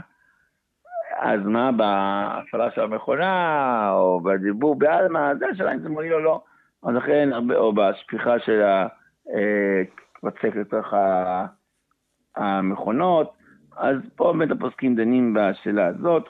אז 1.20 1.42
מה, 1.46 1.72
בהפעלה 1.72 2.72
של 2.72 2.82
המכונה, 2.82 3.92
או 3.92 4.22
בדיבור 4.22 4.76
בעלמא, 4.76 5.34
זה 5.34 5.46
השאלה 5.48 5.74
אם 5.74 5.80
זה 5.80 5.90
מועיל 5.90 6.14
או 6.14 6.20
לא. 6.20 6.42
אז 6.84 6.96
לכן, 6.96 7.30
או 7.56 7.74
בשפיכה 7.74 8.40
של 8.40 8.62
הבצק 9.28 10.56
לתוך 10.56 10.94
המכונות, 12.36 13.34
אז 13.78 13.98
פה 14.16 14.34
באמת 14.38 14.52
הפוסקים 14.52 14.96
דנים 14.96 15.34
בשאלה 15.34 15.86
הזאת, 15.86 16.30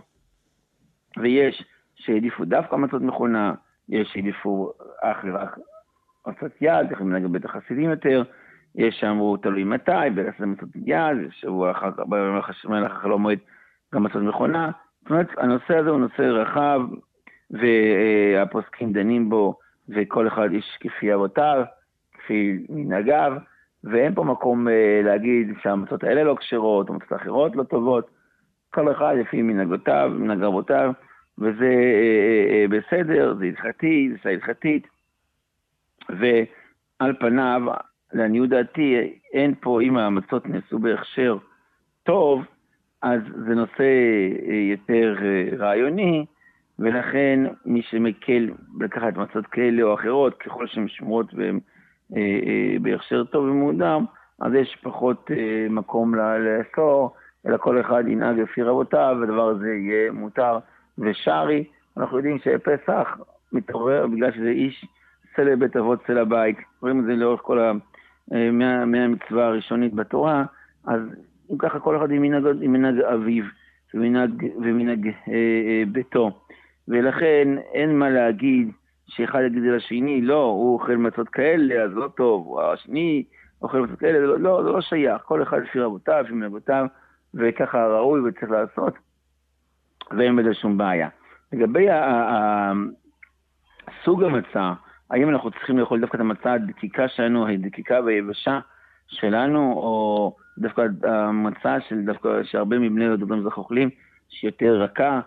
ויש 1.18 1.64
שהעדיפו 1.96 2.46
דווקא 2.46 2.76
מצות 2.76 3.02
מכונה, 3.02 3.54
יש 3.90 4.10
שהעדיפו 4.14 4.72
אך 5.02 5.18
ורק 5.24 5.58
מצות 6.28 6.52
יד, 6.62 6.92
איך 6.92 7.02
מנהג 7.02 7.26
בית 7.26 7.46
החסידים 7.46 7.90
יותר, 7.90 8.24
יש 8.76 9.00
שאמרו 9.00 9.38
תלוי 9.38 9.64
מתי, 9.64 10.10
ברס 10.16 10.40
מצות 10.40 10.70
יד, 10.86 11.18
שבוע 11.30 11.72
אחר 11.72 11.92
כך, 11.92 12.00
במהלך 12.00 12.92
החלום 12.92 13.22
מועד, 13.22 13.40
גם 13.94 14.04
מצות 14.04 14.22
מכונה. 14.24 14.72
זאת 15.02 15.10
אומרת, 15.12 15.28
הנושא 15.38 15.78
הזה 15.78 15.90
הוא 15.90 16.00
נושא 16.00 16.22
רחב, 16.22 16.82
והפוסקים 17.52 18.94
דנים 18.94 19.30
בו, 19.30 19.58
וכל 19.90 20.28
אחד 20.28 20.52
איש 20.52 20.78
כפי 20.80 21.14
אבותיו, 21.14 21.64
כפי 22.24 22.66
מנהגיו, 22.70 23.34
ואין 23.84 24.16
פה 24.16 24.24
מקום 24.24 24.68
אה, 24.68 25.02
להגיד 25.04 25.54
שהמצות 25.62 26.04
האלה 26.04 26.24
לא 26.24 26.36
כשרות, 26.40 26.90
המצות 26.90 27.12
האחרות 27.12 27.56
לא 27.56 27.64
טובות. 27.64 28.10
כל 28.74 28.92
אחד 28.92 29.16
לפי 29.20 29.42
מנהגותיו, 29.42 30.12
מנהג 30.16 30.44
רבותיו, 30.44 30.92
וזה 31.38 31.66
אה, 31.66 32.48
אה, 32.52 32.66
בסדר, 32.70 33.36
זה 33.40 33.46
הלכתי, 33.46 34.10
זה 34.24 34.30
הלכתית. 34.30 34.88
ועל 36.10 37.14
פניו, 37.20 37.62
לעניות 38.14 38.50
דעתי, 38.50 39.20
אין 39.34 39.54
פה, 39.62 39.82
אם 39.82 39.98
המצות 39.98 40.46
נעשו 40.46 40.80
בהכשר 40.80 41.38
טוב, 42.04 42.46
אז 43.02 43.22
זה 43.48 43.56
נושא 43.56 43.84
יותר 44.72 45.16
רעיוני, 45.58 46.26
ולכן 46.80 47.40
מי 47.66 47.82
שמקל 47.82 48.50
לקחת 48.80 49.14
מצות 49.18 49.48
כאלה 49.48 49.84
או 49.84 49.94
אחרות, 49.94 50.38
ככל 50.38 50.68
שהן 50.68 50.88
שמורות 50.88 51.34
והן 51.34 51.60
בהכשר 52.82 53.24
טוב 53.24 53.46
ומועדם, 53.46 54.06
אז 54.40 54.54
יש 54.54 54.78
פחות 54.84 55.32
אה, 55.32 55.68
מקום 55.70 56.16
לאסור, 56.16 57.16
אלא 57.48 57.58
כל 57.58 57.82
אחד 57.82 58.04
ינהג 58.08 58.40
לפי 58.40 58.62
רבותיו, 58.62 59.18
והדבר 59.20 59.50
הזה 59.50 59.74
יהיה 59.74 60.12
מותר 60.12 60.60
ושרי. 60.98 61.64
אנחנו 61.98 62.18
יודעים 62.18 62.38
שפסח 62.40 63.18
מתעורר 63.54 64.08
בגלל 64.08 64.32
שזה 64.32 64.50
איש 64.50 64.86
סלע 65.36 65.56
בית 65.56 65.78
אבות 65.78 66.00
סלע 66.08 66.24
בית. 66.24 66.58
רואים 66.82 67.00
את 67.00 67.06
זה 67.06 67.16
לאורך 67.16 67.42
כל 67.42 67.60
ה... 67.60 67.72
מהמצווה 68.86 69.46
הראשונית 69.46 69.94
בתורה, 69.94 70.44
אז 70.86 71.02
אם 71.52 71.58
ככה 71.58 71.80
כל 71.80 71.98
אחד 71.98 72.12
עם 72.12 72.22
מנהג, 72.22 72.44
עם 72.62 72.74
מנהג 72.74 73.00
אביו 73.00 73.44
ומנהג, 73.94 74.46
ומנהג 74.62 75.08
אה, 75.08 75.14
אה, 75.34 75.84
ביתו. 75.92 76.32
ולכן 76.88 77.48
אין 77.74 78.00
מה 78.00 78.10
להגיד 78.10 78.72
שאחד 79.16 79.40
יגיד 79.46 79.64
לשני, 79.64 80.22
לא, 80.22 80.44
הוא 80.44 80.74
אוכל 80.74 80.96
מצות 80.96 81.30
כאלה, 81.30 81.84
אז 81.84 81.92
לא 81.94 82.08
טוב, 82.08 82.48
או 82.48 82.74
השני 82.74 83.24
אוכל 83.62 83.80
מצות 83.80 84.00
כאלה, 84.00 84.20
לא, 84.20 84.40
לא, 84.40 84.64
זה 84.64 84.70
לא 84.70 84.82
שייך, 84.82 85.22
כל 85.22 85.44
אחד 85.44 85.58
לפי 85.62 85.80
רבותיו, 85.80 86.24
לפי 86.24 86.34
מנהגותיו, 86.34 86.86
וככה 87.34 87.88
ראוי 87.88 88.22
וצריך 88.22 88.52
לעשות, 88.52 88.94
ואין 90.12 90.36
בזה 90.36 90.54
שום 90.54 90.78
בעיה. 90.78 91.10
לגבי 91.54 91.88
סוג 94.04 94.24
המצה, 94.24 94.74
האם 95.10 95.30
אנחנו 95.30 95.52
צריכים 95.52 95.80
לאכול 95.80 96.00
דווקא 96.00 96.16
את 96.16 96.22
המצה 96.22 96.54
הדקיקה 96.54 97.08
שלנו, 97.08 97.48
הדקיקה 97.48 98.02
והיבשה 98.06 98.60
שלנו, 99.08 99.74
או 99.74 100.36
דווקא 100.58 100.82
המצה 101.04 101.82
של 101.90 102.06
דווקא 102.06 102.44
שהרבה 102.44 102.80
מבני 102.80 103.18
דוברים 103.18 103.40
מזרח 103.40 103.58
אוכלים, 103.58 103.90
שהיא 104.30 104.50
יותר 104.50 104.82
רכה, 104.82 105.20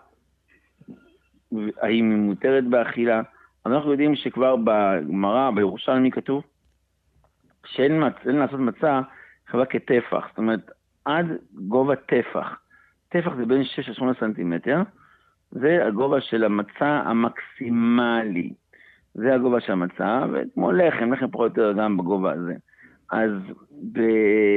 האם 1.81 2.11
היא 2.11 2.17
מותרת 2.17 2.63
באכילה? 2.67 3.21
אנחנו 3.67 3.91
יודעים 3.91 4.15
שכבר 4.15 4.55
בגמרא, 4.55 5.51
בירושלמי 5.51 6.11
כתוב, 6.11 6.43
שאין 7.65 8.07
מצ... 8.07 8.13
לעשות 8.25 8.59
מצה 8.59 9.01
חווה 9.51 9.65
כטפח, 9.65 10.27
זאת 10.29 10.37
אומרת, 10.37 10.71
עד 11.05 11.25
גובה 11.53 11.95
טפח. 11.95 12.59
טפח 13.09 13.35
זה 13.35 13.45
בין 13.45 13.63
6 13.63 13.89
ל-8 13.89 14.19
סנטימטר, 14.19 14.81
זה 15.51 15.85
הגובה 15.85 16.21
של 16.21 16.43
המצה 16.43 17.01
המקסימלי. 17.05 18.53
זה 19.13 19.35
הגובה 19.35 19.59
של 19.59 19.71
המצה, 19.71 20.25
וכמו 20.33 20.71
לחם, 20.71 21.13
לחם 21.13 21.31
פחות 21.31 21.57
או 21.57 21.63
יותר 21.63 21.81
גם 21.81 21.97
בגובה 21.97 22.31
הזה. 22.31 22.53
אז, 23.11 23.31
ב... 23.91 23.99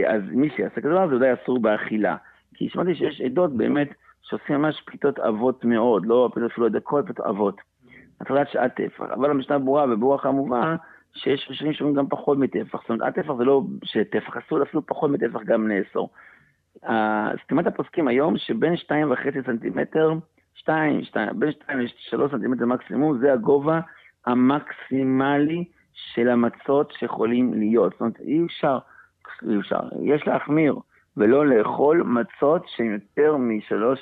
אז 0.06 0.22
מי 0.32 0.50
שיעשה 0.56 0.80
כזה 0.80 0.88
דבר 0.90 1.08
זה 1.08 1.16
ודאי 1.16 1.34
אסור 1.34 1.58
באכילה. 1.58 2.16
כי 2.54 2.68
שמעתי 2.68 2.94
שיש 2.94 3.20
עדות 3.20 3.56
באמת 3.56 3.88
שעושים 4.22 4.56
ממש 4.56 4.82
פליטות 4.86 5.18
עבות 5.18 5.64
מאוד, 5.64 6.06
לא 6.06 6.30
פליטות 6.34 6.52
אפילו 6.52 6.68
דקות, 6.68 7.04
פליטות 7.04 7.26
עבות. 7.26 7.60
התחלת 8.20 8.48
שעת 8.48 8.74
טפח. 8.76 9.04
אבל 9.14 9.30
המשנה 9.30 9.58
ברורה 9.58 9.84
וברוח 9.90 10.26
המובן, 10.26 10.76
שיש 11.14 11.46
ראשונים 11.50 11.72
שאומרים 11.72 11.96
גם 11.96 12.06
פחות 12.08 12.38
מטפח. 12.38 12.80
זאת 12.80 12.90
אומרת, 12.90 13.02
עד 13.02 13.12
טפח 13.12 13.32
זה 13.38 13.44
לא 13.44 13.62
שטפח, 13.84 14.36
אסור 14.36 14.62
אפילו 14.62 14.86
פחות 14.86 15.10
מטפח 15.10 15.40
גם 15.44 15.68
נאסור. 15.68 16.10
סתימת 17.44 17.66
הפוסקים 17.66 18.08
היום, 18.08 18.38
שבין 18.38 18.74
2.5 18.74 19.46
סנטימטר, 19.46 20.12
2, 20.54 21.04
2, 21.04 21.28
בין 21.38 21.52
2 21.52 21.78
ל-3 21.78 22.30
סנטימטר 22.30 22.66
מקסימום, 22.66 23.18
זה 23.18 23.32
הגובה 23.32 23.80
המקסימלי 24.26 25.64
של 25.94 26.28
המצות 26.28 26.92
שיכולים 26.98 27.54
להיות. 27.54 27.92
זאת 27.92 28.00
אומרת, 28.00 28.20
אי 28.20 28.44
אפשר, 28.46 28.78
אי 29.50 29.58
אפשר, 29.60 29.80
יש 30.02 30.26
להחמיר, 30.26 30.76
ולא 31.16 31.46
לאכול 31.46 32.02
מצות 32.02 32.62
שהן 32.68 32.92
יותר 32.92 33.36
מ-3 33.36 33.98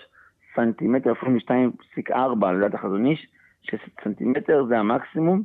סנטימטר, 0.57 1.13
אפילו 1.13 1.33
מ-2.4, 1.33 2.47
לדעת 2.47 2.75
החזון 2.75 3.07
איש, 3.07 3.27
שסנטימטר 3.63 4.65
זה 4.69 4.79
המקסימום 4.79 5.43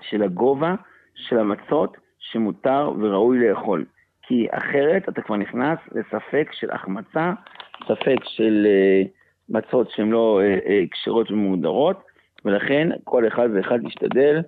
של 0.00 0.22
הגובה 0.22 0.74
של 1.14 1.38
המצות 1.38 1.96
שמותר 2.18 2.92
וראוי 2.98 3.48
לאכול. 3.48 3.84
כי 4.22 4.46
אחרת 4.50 5.08
אתה 5.08 5.22
כבר 5.22 5.36
נכנס 5.36 5.78
לספק 5.92 6.48
של 6.52 6.70
החמצה, 6.70 7.32
ספק 7.84 8.16
של 8.24 8.66
uh, 8.66 9.08
מצות 9.48 9.90
שהן 9.90 10.10
לא 10.10 10.40
uh, 10.42 10.70
כשרות 10.90 11.30
ומהודרות, 11.30 12.02
ולכן 12.44 12.88
כל 13.04 13.28
אחד 13.28 13.48
ואחד 13.54 13.78
ישתדל 13.86 14.42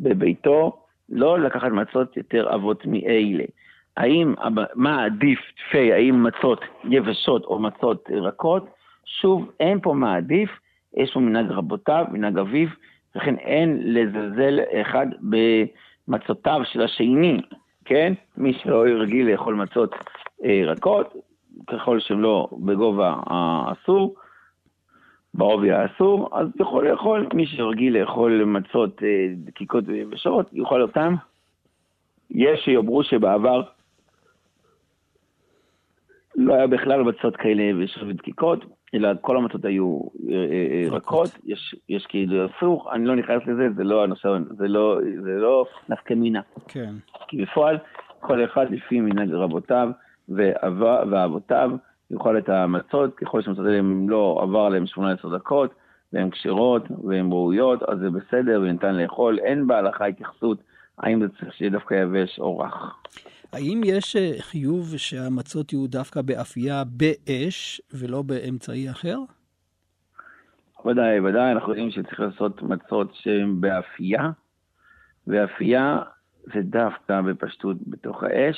בביתו 0.00 0.82
לא 1.08 1.40
לקחת 1.40 1.72
מצות 1.72 2.16
יותר 2.16 2.48
עבות 2.48 2.86
מאלה. 2.86 3.44
האם, 3.96 4.34
מה 4.74 5.04
עדיף 5.04 5.38
תפי, 5.56 5.92
האם 5.92 6.22
מצות 6.22 6.60
יבשות 6.84 7.44
או 7.44 7.58
מצות 7.58 8.08
רכות? 8.10 8.66
שוב, 9.04 9.50
אין 9.60 9.80
פה 9.80 9.92
מה 9.92 10.16
עדיף, 10.16 10.50
יש 10.96 11.12
פה 11.12 11.20
מנהג 11.20 11.50
רבותיו, 11.50 12.04
מנהג 12.12 12.38
אביו, 12.38 12.68
וכן 13.16 13.36
אין 13.36 13.78
לזלזל 13.82 14.60
אחד 14.80 15.06
במצותיו 16.08 16.60
של 16.64 16.82
השני, 16.82 17.40
כן? 17.84 18.12
מי 18.36 18.52
שלא 18.52 18.82
רגיל 18.82 19.30
לאכול 19.30 19.54
מצות 19.54 19.94
אה, 20.44 20.62
רכות, 20.66 21.14
ככל 21.66 22.00
שהן 22.00 22.18
לא 22.18 22.48
בגובה 22.52 23.16
האסור, 23.26 24.14
בעובי 25.34 25.72
האסור, 25.72 26.28
אז 26.32 26.48
יכול 26.60 26.88
לאכול, 26.88 27.26
מי 27.34 27.46
שרגיל 27.46 27.98
לאכול 27.98 28.44
מצות 28.44 29.02
אה, 29.02 29.26
דקיקות 29.36 29.84
ויבשות, 29.86 30.50
יאכל 30.52 30.82
אותם. 30.82 31.14
יש 32.30 32.60
שיאמרו 32.64 33.02
שבעבר 33.02 33.62
לא 36.46 36.54
היה 36.54 36.66
בכלל 36.66 37.02
מצות 37.02 37.36
כאלה 37.36 37.62
יבשות 37.62 38.02
ודקיקות, 38.02 38.64
אלא 38.94 39.08
כל 39.20 39.36
המצות 39.36 39.64
היו 39.64 40.00
אה, 40.28 40.34
אה, 40.34 40.84
אה, 40.84 40.96
רכות, 40.96 41.30
יש, 41.44 41.74
יש 41.88 42.06
כאילו 42.06 42.44
הפוך, 42.44 42.88
אני 42.92 43.04
לא 43.04 43.16
נכנס 43.16 43.42
לזה, 43.46 43.68
זה 43.76 43.84
לא 43.84 44.04
הנושא, 44.04 44.28
זה 44.58 44.68
לא, 44.68 44.98
זה 45.22 45.30
לא 45.30 45.66
נפקא 45.88 46.14
מינה. 46.14 46.40
כן. 46.68 46.92
כי 47.28 47.42
בפועל, 47.42 47.78
כל 48.20 48.44
אחד 48.44 48.70
לפי 48.70 49.00
מנהג 49.00 49.32
רבותיו 49.32 49.90
ואבותיו 50.28 51.70
יאכל 52.10 52.38
את 52.38 52.48
המצות, 52.48 53.14
ככל 53.14 53.42
שהמצות 53.42 53.66
האלה 53.66 53.80
לא 54.08 54.40
עבר 54.42 54.60
עליהן 54.60 54.86
18 54.86 55.38
דקות, 55.38 55.74
והן 56.12 56.30
כשרות 56.30 56.82
והן 57.04 57.32
ראויות, 57.32 57.82
אז 57.82 57.98
זה 57.98 58.10
בסדר 58.10 58.60
וניתן 58.62 58.94
לאכול, 58.94 59.38
אין 59.38 59.66
בהלכה 59.66 60.06
התייחסות 60.06 60.58
האם 60.98 61.20
זה 61.20 61.28
צריך 61.28 61.54
שיהיה 61.54 61.70
דווקא 61.70 61.94
יבש 61.94 62.38
או 62.38 62.58
רך. 62.58 62.96
האם 63.52 63.80
יש 63.84 64.16
אה, 64.16 64.32
חיוב 64.38 64.96
שהמצות 64.96 65.72
יהיו 65.72 65.86
דווקא 65.86 66.22
באפייה 66.22 66.82
באש 66.84 67.80
ולא 67.92 68.22
באמצעי 68.22 68.90
אחר? 68.90 69.18
ודאי, 70.84 71.20
ודאי, 71.20 71.52
אנחנו 71.52 71.68
יודעים 71.68 71.90
שצריך 71.90 72.20
לעשות 72.20 72.62
מצות 72.62 73.14
שהן 73.14 73.60
באפייה, 73.60 74.30
ואפייה 75.26 75.98
זה 76.54 76.60
דווקא 76.62 77.20
בפשטות 77.20 77.76
בתוך 77.86 78.22
האש, 78.22 78.56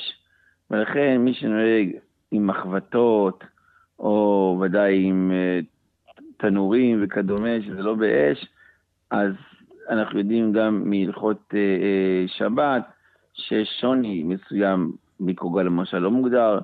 ולכן 0.71 1.17
מי 1.17 1.33
שנוהג 1.33 1.89
עם 2.31 2.47
מחבטות, 2.47 3.43
או 3.99 4.57
ודאי 4.61 5.03
עם 5.03 5.31
uh, 5.31 5.65
תנורים 6.37 7.03
וכדומה, 7.03 7.61
שזה 7.65 7.83
לא 7.83 7.93
באש, 7.93 8.45
אז 9.11 9.33
אנחנו 9.89 10.19
יודעים 10.19 10.53
גם 10.53 10.89
מהלכות 10.89 11.53
אה, 11.53 11.59
אה, 11.59 12.25
שבת, 12.27 12.94
שיש 13.35 13.77
שוני 13.81 14.23
מסוים, 14.23 14.91
מיקרוגל 15.19 15.63
למשל 15.63 15.99
לא 15.99 16.11
מוגדר 16.11 16.59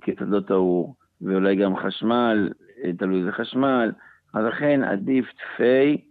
כשדות 0.00 0.50
האור, 0.50 0.94
ואולי 1.22 1.56
גם 1.56 1.76
חשמל, 1.76 2.52
אה, 2.84 2.92
תלוי 2.98 3.20
איזה 3.20 3.32
חשמל, 3.32 3.92
אז 4.34 4.44
לכן 4.44 4.84
עדיף 4.84 5.26
תפי 5.32 6.04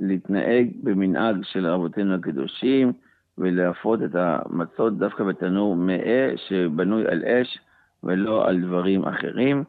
להתנהג 0.00 0.68
במנהג 0.82 1.36
של 1.42 1.66
רבותינו 1.66 2.14
הקדושים, 2.14 2.92
ולהפרות 3.38 4.02
את 4.02 4.10
המצות 4.14 4.98
דווקא 4.98 5.24
בתנור 5.24 5.76
מאה 5.76 6.32
שבנוי 6.36 7.06
על 7.06 7.24
אש 7.24 7.58
ולא 8.02 8.48
על 8.48 8.60
דברים 8.60 9.04
אחרים. 9.04 9.64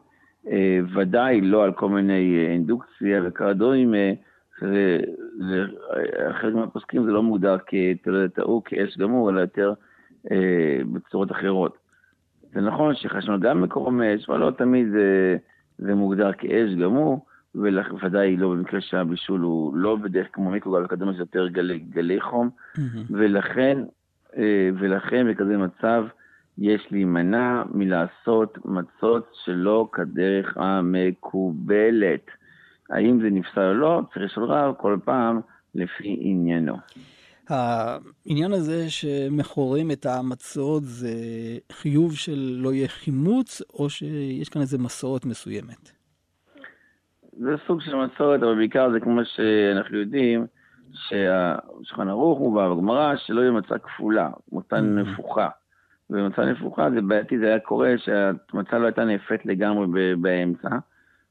אה, 0.50 0.78
ודאי 0.94 1.40
לא 1.40 1.64
על 1.64 1.72
כל 1.72 1.88
מיני 1.88 2.36
אה, 2.38 2.52
אינדוקציה 2.52 3.20
וקרדומים, 3.24 3.94
חלק 6.32 6.54
מהפוסקים 6.54 7.04
זה 7.04 7.10
לא 7.10 7.22
מוגדר 7.22 7.56
כתולדת 7.66 8.38
האור, 8.38 8.62
כאש 8.64 8.98
גמור, 8.98 9.30
אלא 9.30 9.40
יותר 9.40 9.72
אה, 10.30 10.80
בצורות 10.92 11.32
אחרות. 11.32 11.78
זה 12.52 12.60
נכון 12.60 12.94
שחשמל 12.94 13.38
גם 13.38 13.62
מקור 13.62 13.92
מאש, 13.92 14.28
אבל 14.28 14.38
לא 14.38 14.50
תמיד 14.50 14.88
זה, 14.90 15.36
זה 15.78 15.94
מוגדר 15.94 16.32
כאש 16.32 16.74
גמור, 16.82 17.26
וודאי 17.54 18.36
לא 18.36 18.48
במקרה 18.48 18.80
שהבישול 18.80 19.40
הוא 19.40 19.76
לא 19.76 19.96
בדרך 19.96 20.26
כמו 20.32 20.50
מיקרוגל 20.50 20.84
וכדומה, 20.84 21.12
זה 21.12 21.18
יותר 21.18 21.48
גלי, 21.48 21.78
גלי 21.78 22.20
חום, 22.20 22.50
mm-hmm. 22.76 22.80
ולכן, 23.10 23.78
אה, 24.36 24.70
ולכן 24.78 25.30
בכזה 25.30 25.56
מצב 25.56 26.04
יש 26.58 26.88
להימנע 26.90 27.62
מלעשות 27.74 28.58
מצות 28.64 29.30
שלא 29.44 29.88
כדרך 29.92 30.56
המקובלת. 30.56 32.26
האם 32.90 33.20
זה 33.22 33.30
נפסל 33.30 33.68
או 33.68 33.74
לא, 33.74 34.02
צריך 34.12 34.24
לשאול 34.24 34.44
רב 34.44 34.74
כל 34.78 34.98
פעם 35.04 35.40
לפי 35.74 36.18
עניינו. 36.20 36.76
העניין 37.50 38.52
הזה 38.52 38.90
שמכורים 38.90 39.90
את 39.90 40.06
המצות 40.06 40.82
זה 40.82 41.14
חיוב 41.72 42.14
של 42.14 42.56
לא 42.58 42.72
יהיה 42.72 42.88
חימוץ, 42.88 43.62
או 43.74 43.90
שיש 43.90 44.48
כאן 44.48 44.60
איזה 44.60 44.78
מסורת 44.78 45.24
מסוימת? 45.24 45.90
זה 47.32 47.54
סוג 47.66 47.80
של 47.80 47.94
מסורת, 47.96 48.42
אבל 48.42 48.54
בעיקר 48.54 48.90
זה 48.90 49.00
כמו 49.00 49.20
שאנחנו 49.24 49.98
יודעים, 49.98 50.46
שהשולחן 50.92 52.08
ערוך 52.08 52.38
מובא 52.38 52.74
בגמרא, 52.74 53.16
שלא 53.16 53.40
יהיה 53.40 53.52
מצה 53.52 53.78
כפולה, 53.78 54.30
מצה 54.52 54.76
mm-hmm. 54.76 54.80
נפוחה. 54.80 55.48
ומצה 56.10 56.44
נפוחה 56.44 56.90
זה 56.90 57.00
בעייתי, 57.00 57.38
זה 57.38 57.46
היה 57.46 57.60
קורה 57.60 57.94
שהמצה 57.98 58.78
לא 58.78 58.86
הייתה 58.86 59.04
נאפת 59.04 59.40
לגמרי 59.44 60.16
באמצע, 60.16 60.68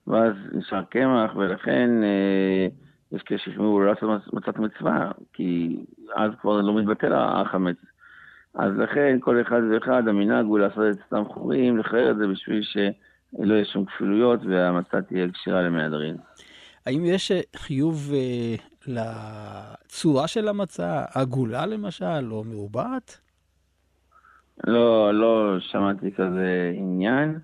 ואז 0.08 0.34
נשאר 0.52 0.84
קמח, 0.84 1.36
ולכן 1.36 2.04
אה, 2.04 2.68
יש 3.12 3.22
כאלה 3.22 3.40
שישמעו 3.40 3.80
לא 3.80 3.92
לעשות 3.92 4.34
מצת 4.34 4.60
מצווה, 4.60 5.12
כי 5.34 5.78
אז 6.16 6.32
כבר 6.42 6.62
לא 6.62 6.74
מתבטל 6.74 7.14
החמץ. 7.14 7.78
אז 8.54 8.72
לכן 8.78 9.18
כל 9.22 9.42
אחד 9.42 9.62
ואחד, 9.72 10.08
המנהג 10.08 10.46
הוא 10.46 10.60
לעשות 10.60 10.84
את 10.92 10.98
סתם 11.08 11.24
חורים, 11.26 11.78
לחרר 11.78 12.12
את 12.12 12.18
זה 12.18 12.28
בשביל 12.28 12.62
שלא 12.62 13.54
יהיה 13.54 13.66
שום 13.66 13.86
כפילויות 13.86 14.40
והמצה 14.46 15.02
תהיה 15.02 15.32
קשירה 15.32 15.62
למהדרין. 15.62 16.18
האם 16.86 17.06
יש 17.06 17.32
חיוב 17.56 18.14
אה, 18.14 18.56
לצורה 18.88 20.28
של 20.28 20.48
המצה, 20.48 21.04
עגולה 21.14 21.66
למשל, 21.66 22.32
או 22.32 22.44
מרובעת? 22.44 23.20
לא, 24.68 25.14
לא 25.14 25.60
שמעתי 25.60 26.12
כזה 26.12 26.72
עניין. 26.76 27.40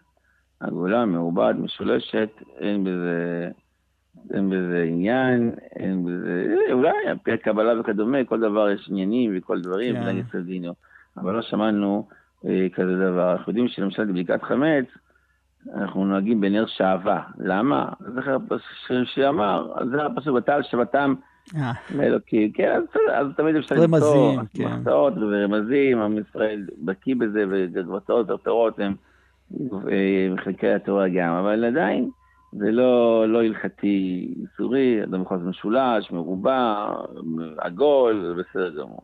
עגולה, 0.60 1.06
מעובד, 1.06 1.54
משולשת, 1.58 2.30
אין 2.60 2.84
בזה, 2.84 3.50
אין 4.34 4.50
בזה 4.50 4.86
עניין, 4.88 5.52
אין 5.76 6.06
בזה, 6.06 6.56
אולי 6.72 7.08
על 7.08 7.18
פי 7.24 7.32
הקבלה 7.32 7.80
וכדומה, 7.80 8.18
כל 8.24 8.40
דבר 8.40 8.70
יש 8.70 8.88
עניינים 8.90 9.32
וכל 9.38 9.62
דברים, 9.62 9.96
כן. 9.96 10.02
ונגיד 10.02 10.26
סרדינו. 10.32 10.74
אבל 11.18 11.34
לא 11.34 11.42
שמענו 11.42 12.08
אה, 12.46 12.68
כזה 12.74 12.96
דבר. 12.96 13.32
אנחנו 13.32 13.50
יודעים 13.50 13.68
שלמשל 13.68 14.06
בבדיקת 14.06 14.44
חמץ, 14.44 14.86
אנחנו 15.74 16.06
נוהגים 16.06 16.42
בנר 16.42 16.66
שעווה. 16.68 17.22
למה? 17.40 17.90
זכר 18.00 18.38
שאמר, 19.06 19.74
זה 19.92 20.06
הפסוק, 20.06 20.36
ותעל 20.36 20.64
שבתם 20.64 21.14
מאלוקים. 21.96 22.52
אה. 22.52 22.58
כן, 22.58 22.72
אז, 22.72 22.84
אז 23.14 23.28
תמיד 23.38 23.56
אפשר 23.56 23.76
למצוא 23.76 24.34
מחצאות 24.56 25.14
כן. 25.14 25.24
ורמזים, 25.24 26.02
עם 26.02 26.18
ישראל 26.18 26.64
בקיא 26.78 27.16
בזה, 27.16 27.44
וגבצות 27.50 28.32
ופירות 28.32 28.80
הם 28.80 28.96
מחלקי 30.34 30.68
התורה 30.68 31.10
גם, 31.10 31.34
אבל 31.34 31.66
עדיין 31.66 32.10
זה 32.58 32.72
לא, 32.72 33.26
לא 33.28 33.44
הלכתי 33.44 34.28
איסורי, 34.42 35.04
אדם 35.04 35.22
יכול 35.22 35.38
לעשות 35.38 35.50
משולש, 35.50 36.12
מרובע, 36.12 36.86
עגול, 37.58 38.36
בסדר 38.40 38.70
גמור. 38.70 39.02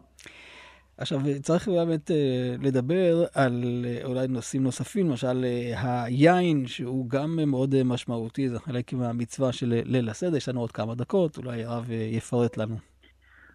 עכשיו, 0.97 1.19
צריך 1.41 1.67
באמת 1.67 2.11
אה, 2.11 2.55
לדבר 2.61 3.23
על 3.35 3.63
אה, 3.85 4.05
אולי 4.05 4.27
נושאים 4.27 4.63
נוספים, 4.63 5.09
למשל 5.09 5.45
אה, 5.45 6.03
היין, 6.03 6.67
שהוא 6.67 7.09
גם 7.09 7.39
מאוד 7.47 7.83
משמעותי, 7.83 8.49
זה 8.49 8.59
חלק 8.59 8.93
מהמצווה 8.93 9.53
של 9.53 9.81
ליל 9.85 10.09
הסדר, 10.09 10.37
יש 10.37 10.49
לנו 10.49 10.59
עוד 10.59 10.71
כמה 10.71 10.95
דקות, 10.95 11.37
אולי 11.37 11.63
הרב 11.63 11.91
יפרט 11.91 12.57
לנו. 12.57 12.75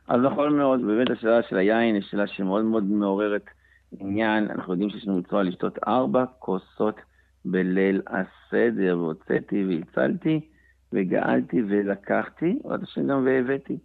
אז 0.09 0.20
נכון 0.20 0.56
מאוד, 0.56 0.80
באמת 0.87 1.11
השאלה 1.11 1.42
של 1.48 1.56
היין 1.56 1.94
היא 1.94 2.02
שאלה 2.11 2.26
שמאוד 2.26 2.64
מאוד 2.64 2.85
מעוררת 2.85 3.44
עניין, 4.00 4.50
אנחנו 4.50 4.72
יודעים 4.72 4.90
שיש 4.90 5.06
לנו 5.06 5.18
מצווה 5.18 5.42
לשתות 5.42 5.78
ארבע 5.87 6.24
כוסות 6.38 6.96
בליל 7.50 8.02
הסדר, 8.06 8.98
והוצאתי 8.98 9.64
והצלתי, 9.64 10.40
וגאלתי 10.92 11.62
ולקחתי, 11.68 12.59
ועד 12.64 12.82
השם 12.82 13.06
גם 13.09 13.24
והבאתי. 13.24 13.78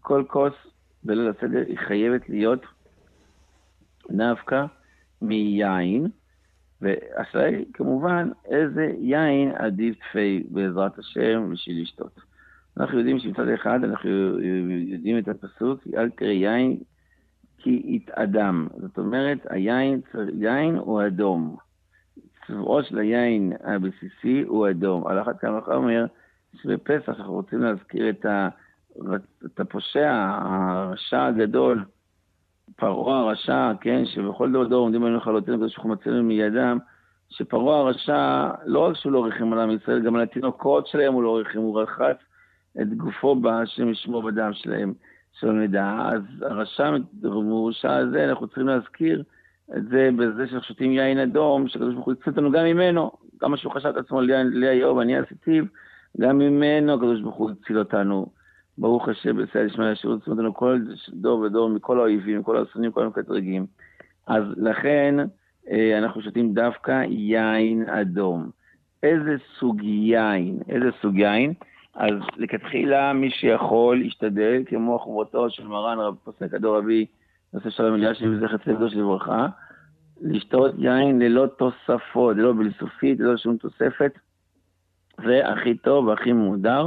כל 0.00 0.24
כוס 0.28 0.52
בליל 1.04 1.28
הסדר 1.28 1.62
היא 1.66 1.78
חייבת 1.78 2.28
להיות 2.28 2.62
דווקא 4.10 4.64
מיין, 5.22 6.06
והשאלה 6.80 7.44
היא 7.44 7.64
כמובן 7.72 8.30
איזה 8.44 8.92
יין 9.00 9.52
עדיף 9.54 9.96
תפי 9.98 10.44
בעזרת 10.50 10.98
השם 10.98 11.50
בשביל 11.52 11.82
לשתות. 11.82 12.20
אנחנו 12.76 12.98
יודעים 12.98 13.18
שמצד 13.18 13.48
אחד 13.48 13.84
אנחנו 13.84 14.10
יודעים 14.40 15.18
את 15.18 15.28
הפסוק, 15.28 15.80
אל 15.96 16.10
תראה 16.10 16.32
יין 16.32 16.76
כי 17.58 17.82
יתאדם. 17.84 18.68
זאת 18.80 18.98
אומרת, 18.98 19.38
היין, 19.50 20.00
יין 20.38 20.76
הוא 20.76 21.06
אדום. 21.06 21.56
צבעו 22.46 22.82
של 22.82 22.98
היין 22.98 23.52
הבסיסי 23.64 24.42
הוא 24.46 24.70
אדום. 24.70 25.06
על 25.06 25.22
אחת 25.22 25.40
כמה 25.40 25.58
וכמה 25.58 25.90
שבפסח 26.62 27.08
אנחנו 27.08 27.32
רוצים 27.32 27.60
להזכיר 27.62 28.10
את, 28.10 28.26
ה, 28.26 28.48
את 29.46 29.60
הפושע, 29.60 30.10
הרשע 30.42 31.24
הגדול, 31.24 31.84
פרעה 32.76 33.20
הרשע, 33.20 33.72
כן, 33.80 34.04
שבכל 34.06 34.52
דור 34.52 34.64
דור 34.64 34.80
עומדים 34.80 35.04
עלינו 35.04 35.20
חלותינו 35.20 35.58
כדי 35.58 35.68
שאנחנו 35.68 35.90
מצאנו 35.90 36.22
מידם, 36.22 36.78
שפרעה 37.28 37.78
הרשע, 37.78 38.50
לא 38.64 38.78
רק 38.78 38.96
שהוא 38.96 39.12
לא 39.12 39.24
ריחם 39.24 39.52
על 39.52 39.58
עם 39.58 39.70
ישראל, 39.70 40.00
גם 40.00 40.16
על 40.16 40.22
התינוקות 40.22 40.86
שלהם 40.86 41.12
הוא 41.12 41.22
לא 41.22 41.36
ריחם, 41.36 41.58
הוא 41.58 41.80
רחץ 41.80 42.16
את 42.80 42.94
גופו 42.94 43.34
בהשם 43.34 43.88
ישמור 43.88 44.22
בדם 44.22 44.50
שלהם. 44.52 44.92
שלא 45.40 45.52
נדע. 45.52 46.08
אז 46.12 46.22
הרשע 46.42 46.90
המורשע 47.24 47.96
הזה, 47.96 48.24
אנחנו 48.24 48.46
צריכים 48.46 48.66
להזכיר 48.66 49.22
את 49.76 49.88
זה 49.88 50.08
בזה 50.16 50.46
שאנחנו 50.46 50.68
שותים 50.68 50.92
יין 50.92 51.18
אדום, 51.18 51.68
שקדוש 51.68 51.94
ברוך 51.94 52.06
הוא 52.06 52.14
יצא 52.14 52.30
אותנו 52.30 52.52
גם 52.52 52.64
ממנו. 52.64 53.10
כמה 53.38 53.56
שהוא 53.56 53.72
חשב 53.72 53.88
את 53.88 53.96
עצמו 53.96 54.20
לאיוב, 54.52 54.98
אני 54.98 55.16
עשיתיו, 55.16 55.64
גם 56.20 56.38
ממנו 56.38 56.94
הקדוש 56.94 57.20
ברוך 57.20 57.36
הוא 57.36 57.50
הציל 57.50 57.78
אותנו. 57.78 58.26
ברוך 58.78 59.08
השם, 59.08 59.36
בסייע 59.36 59.64
לשמוע 59.64 59.92
יצא 59.92 60.08
אותנו 60.08 60.54
כל 60.54 60.78
דור 61.12 61.40
ודור 61.40 61.68
מכל 61.68 61.98
האויבים, 61.98 62.40
מכל 62.40 62.56
האסונים, 62.56 62.90
מכל 62.90 63.02
המקטרגים. 63.02 63.66
אז 64.26 64.44
לכן 64.56 65.14
אה, 65.70 65.98
אנחנו 65.98 66.22
שותים 66.22 66.54
דווקא 66.54 67.02
יין 67.08 67.88
אדום. 67.88 68.50
איזה 69.02 69.36
סוג 69.58 69.82
יין? 69.82 70.58
איזה 70.68 70.90
סוג 71.02 71.18
יין? 71.18 71.52
אז 71.94 72.12
לכתחילה 72.36 73.12
מי 73.12 73.30
שיכול 73.30 73.98
להשתדל, 73.98 74.62
כמו 74.66 74.98
חובתו 74.98 75.50
של 75.50 75.66
מרן 75.66 75.98
רב 75.98 76.14
פוסק 76.24 76.54
הדור 76.54 76.78
רבי 76.78 77.06
נושא 77.54 77.70
שלום 77.70 77.94
אלישיב 77.94 78.30
וזכר 78.32 78.56
צדיק 78.56 78.76
קדוש 78.76 78.94
לברכה, 78.94 79.46
לשתות 80.22 80.74
יין 80.78 81.18
ללא 81.18 81.46
תוספות, 81.46 82.36
ללא 82.36 82.52
בלסופית, 82.52 83.20
ללא 83.20 83.36
שום 83.36 83.56
תוספת, 83.56 84.12
זה 85.24 85.48
הכי 85.48 85.76
טוב 85.76 86.06
והכי 86.06 86.32
מודר. 86.32 86.86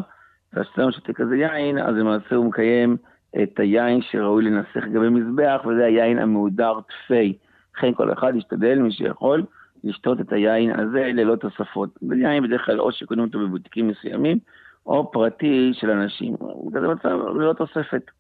והשתלם 0.53 0.91
שותה 0.91 1.13
כזה 1.13 1.35
יין, 1.37 1.77
אז 1.77 1.95
למעשה 1.95 2.35
הוא 2.35 2.45
מקיים 2.45 2.97
את 3.43 3.59
היין 3.59 4.01
שראוי 4.01 4.43
לנסח 4.43 4.77
לגבי 4.77 5.09
מזבח, 5.09 5.61
וזה 5.65 5.85
היין 5.85 6.19
המהודר 6.19 6.73
תפי. 6.87 7.37
לכן 7.77 7.93
כל 7.93 8.13
אחד 8.13 8.33
ישתדל, 8.35 8.79
מי 8.79 8.91
שיכול, 8.91 9.43
לשתות 9.83 10.21
את 10.21 10.33
היין 10.33 10.79
הזה 10.79 11.11
ללא 11.13 11.35
תוספות. 11.35 11.89
ויין 12.09 12.43
בדרך 12.43 12.65
כלל 12.65 12.79
או 12.79 12.91
שקונים 12.91 13.25
אותו 13.25 13.39
בבוטיקים 13.39 13.87
מסוימים, 13.87 14.37
או 14.85 15.11
פרטי 15.11 15.71
של 15.73 15.89
אנשים. 15.89 16.35
זה 16.71 16.79
מצב 16.79 17.09
ללא 17.09 17.53
תוספת. 17.53 18.11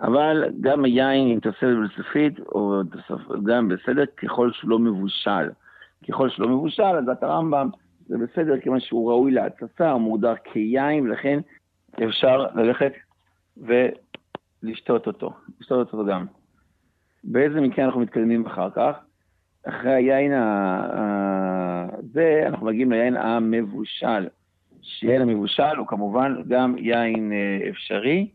אבל 0.00 0.44
גם 0.60 0.84
היין 0.84 1.28
עם 1.28 1.40
תוספת 1.40 1.62
בלסופית, 1.62 2.40
או 2.40 2.80
גם 3.44 3.68
בסדר, 3.68 4.04
ככל 4.16 4.52
שהוא 4.52 4.70
לא 4.70 4.78
מבושל. 4.78 5.48
ככל 6.08 6.30
שהוא 6.30 6.46
לא 6.46 6.56
מבושל, 6.56 6.82
אז 6.82 7.08
את 7.08 7.22
הרמב"ם 7.22 7.70
זה 8.06 8.16
בסדר, 8.18 8.60
כיוון 8.60 8.80
שהוא 8.80 9.10
ראוי 9.10 9.32
להתססה, 9.32 9.90
הוא 9.90 10.00
מוגדר 10.00 10.34
כיין, 10.44 11.06
ולכן 11.06 11.38
אפשר 12.04 12.46
ללכת 12.54 12.92
ולשתות 13.56 15.06
אותו, 15.06 15.32
לשתות 15.60 15.92
אותו 15.92 16.04
גם. 16.04 16.26
באיזה 17.24 17.60
מקרה 17.60 17.84
אנחנו 17.84 18.00
מתקדמים 18.00 18.46
אחר 18.46 18.70
כך? 18.70 18.98
אחרי 19.68 19.92
היין 19.92 20.32
הזה, 21.98 22.42
אנחנו 22.46 22.66
מגיעים 22.66 22.92
ליין 22.92 23.16
המבושל. 23.16 24.28
שיין 24.82 25.22
המבושל 25.22 25.76
הוא 25.76 25.86
כמובן 25.86 26.34
גם 26.48 26.78
יין 26.78 27.32
אה, 27.32 27.68
אפשרי, 27.70 28.28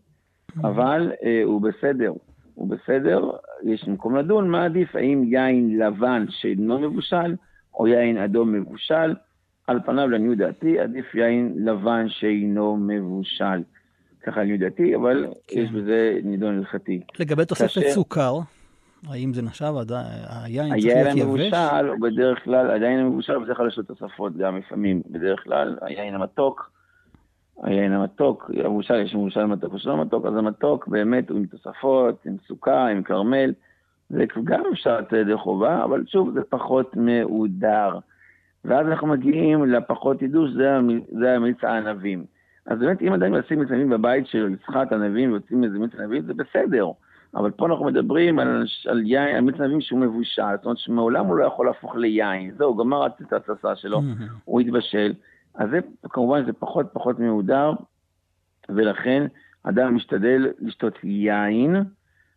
אבל 0.61 1.11
אה, 1.23 1.41
הוא 1.43 1.61
בסדר. 1.61 2.13
הוא 2.55 2.69
בסדר, 2.69 3.29
יש 3.63 3.87
מקום 3.87 4.15
לדון 4.15 4.49
מה 4.49 4.65
עדיף, 4.65 4.95
האם 4.95 5.23
יין 5.23 5.79
לבן 5.79 6.25
שאינו 6.29 6.79
מבושל, 6.79 7.35
או 7.73 7.87
יין 7.87 8.17
אדום 8.17 8.53
מבושל. 8.53 9.13
על 9.67 9.79
פניו, 9.85 10.09
לעניות 10.09 10.37
דעתי, 10.37 10.79
עדיף 10.79 11.15
יין 11.15 11.53
לבן 11.57 12.05
שאינו 12.09 12.77
מבושל. 12.77 13.63
ככה 14.23 14.39
לעניות 14.39 14.59
דעתי, 14.59 14.95
אבל 14.95 15.27
כן. 15.47 15.59
יש 15.59 15.71
בזה 15.71 16.19
נידון 16.23 16.57
הלכתי. 16.57 17.01
לגבי 17.19 17.45
תוספת 17.45 17.73
כאשר... 17.73 17.89
סוכר, 17.89 18.39
האם 19.09 19.33
זה 19.33 19.41
נחשב, 19.41 19.73
היין 20.43 20.69
צריך 20.69 20.85
להיות 20.85 21.17
יבש? 21.17 21.39
היין 21.39 21.53
המבושל, 21.53 21.95
בדרך 22.01 22.43
כלל, 22.43 22.71
היין 22.71 22.99
המבושל 22.99 23.39
בדרך 23.39 23.57
כלל 23.57 23.67
יש 23.67 23.77
לו 23.77 23.83
תוספות 23.83 24.37
גם 24.37 24.57
לפעמים. 24.57 25.01
בדרך 25.09 25.43
כלל, 25.43 25.77
היין 25.81 26.15
המתוק, 26.15 26.71
המתוק, 27.61 28.51
המבושל, 28.63 28.95
יש 28.95 29.15
מבושל 29.15 29.45
מתוק 29.45 29.73
יש 29.73 29.85
לו 29.85 29.97
מתוק, 29.97 30.25
אז 30.25 30.35
המתוק 30.35 30.87
באמת 30.87 31.29
הוא 31.29 31.37
עם 31.37 31.45
תוספות, 31.45 32.25
עם 32.25 32.35
סוכה, 32.47 32.87
עם 32.87 33.03
כרמל. 33.03 33.53
זה 34.09 34.25
גם 34.43 34.63
אפשר 34.73 34.99
לתת 34.99 35.13
ידי 35.13 35.37
חובה, 35.37 35.83
אבל 35.83 36.03
שוב, 36.07 36.31
זה 36.33 36.41
פחות 36.49 36.95
מהודר. 36.95 37.99
ואז 38.65 38.87
אנחנו 38.87 39.07
מגיעים 39.07 39.65
לפחות 39.65 40.21
עידוש, 40.21 40.51
זה, 40.51 40.77
זה 41.19 41.35
המיץ 41.35 41.63
הענבים. 41.63 42.25
אז 42.65 42.79
באמת, 42.79 43.01
אם 43.01 43.13
עדיין 43.13 43.35
עושים 43.35 43.59
מיץ 43.59 43.71
ענבים 43.71 43.89
בבית 43.89 44.27
של 44.27 44.53
יצחק 44.53 44.87
ענבים 44.91 45.31
ויוצאים 45.31 45.63
איזה 45.63 45.79
מיץ 45.79 45.91
ענבים, 45.99 46.21
זה 46.21 46.33
בסדר. 46.33 46.87
אבל 47.35 47.51
פה 47.51 47.65
אנחנו 47.65 47.85
מדברים 47.85 48.39
על, 48.39 48.65
על 48.87 49.01
יין, 49.05 49.35
על 49.35 49.41
מיץ 49.41 49.55
ענבים 49.55 49.81
שהוא 49.81 49.99
מבושל, 49.99 50.41
זאת 50.55 50.65
אומרת 50.65 50.77
שמעולם 50.77 51.25
הוא 51.25 51.37
לא 51.37 51.45
יכול 51.45 51.65
להפוך 51.65 51.95
ליין. 51.95 52.51
זהו, 52.57 52.75
גמר 52.75 53.05
את 53.05 53.33
ההתססה 53.33 53.75
שלו, 53.75 54.01
הוא 54.45 54.61
התבשל. 54.61 55.13
אז 55.55 55.69
זה, 55.69 55.79
כמובן, 56.03 56.45
זה 56.45 56.53
פחות 56.53 56.85
פחות 56.93 57.19
מהודר, 57.19 57.71
ולכן 58.69 59.27
אדם 59.63 59.95
משתדל 59.95 60.51
לשתות 60.59 61.03
יין. 61.03 61.83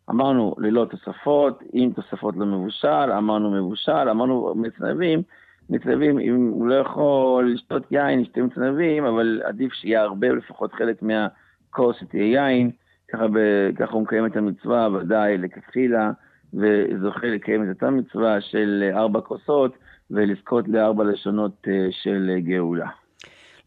אמרנו 0.09 0.55
ללא 0.57 0.85
תוספות, 0.89 1.63
עם 1.73 1.91
תוספות 1.93 2.35
לא 2.37 2.45
מבושל, 2.45 3.11
אמרנו 3.17 3.51
מבושל, 3.51 4.09
אמרנו 4.09 4.53
מצנבים, 4.55 5.21
מצנבים, 5.69 6.19
אם 6.19 6.49
הוא 6.53 6.67
לא 6.67 6.75
יכול 6.75 7.51
לשתות 7.53 7.91
יין, 7.91 8.19
ישתה 8.19 8.41
מצנבים, 8.41 9.05
אבל 9.05 9.41
עדיף 9.45 9.73
שיהיה 9.73 10.01
הרבה, 10.01 10.29
לפחות 10.29 10.73
חלק 10.73 11.01
מהכוס 11.01 11.95
שתהיה 11.99 12.23
יין, 12.23 12.71
ככה, 13.11 13.27
ב, 13.27 13.37
ככה 13.75 13.93
הוא 13.93 14.01
מקיים 14.01 14.25
את 14.25 14.35
המצווה, 14.35 14.89
ודאי 14.93 15.37
לכתחילה, 15.37 16.11
וזוכה 16.53 17.27
לקיים 17.27 17.63
את 17.63 17.69
אותה 17.69 17.89
מצווה 17.89 18.41
של 18.41 18.89
ארבע 18.93 19.21
כוסות, 19.21 19.77
ולזכות 20.11 20.67
לארבע 20.67 21.03
לשונות 21.03 21.67
אה, 21.67 21.87
של 21.91 22.37
גאולה. 22.39 22.89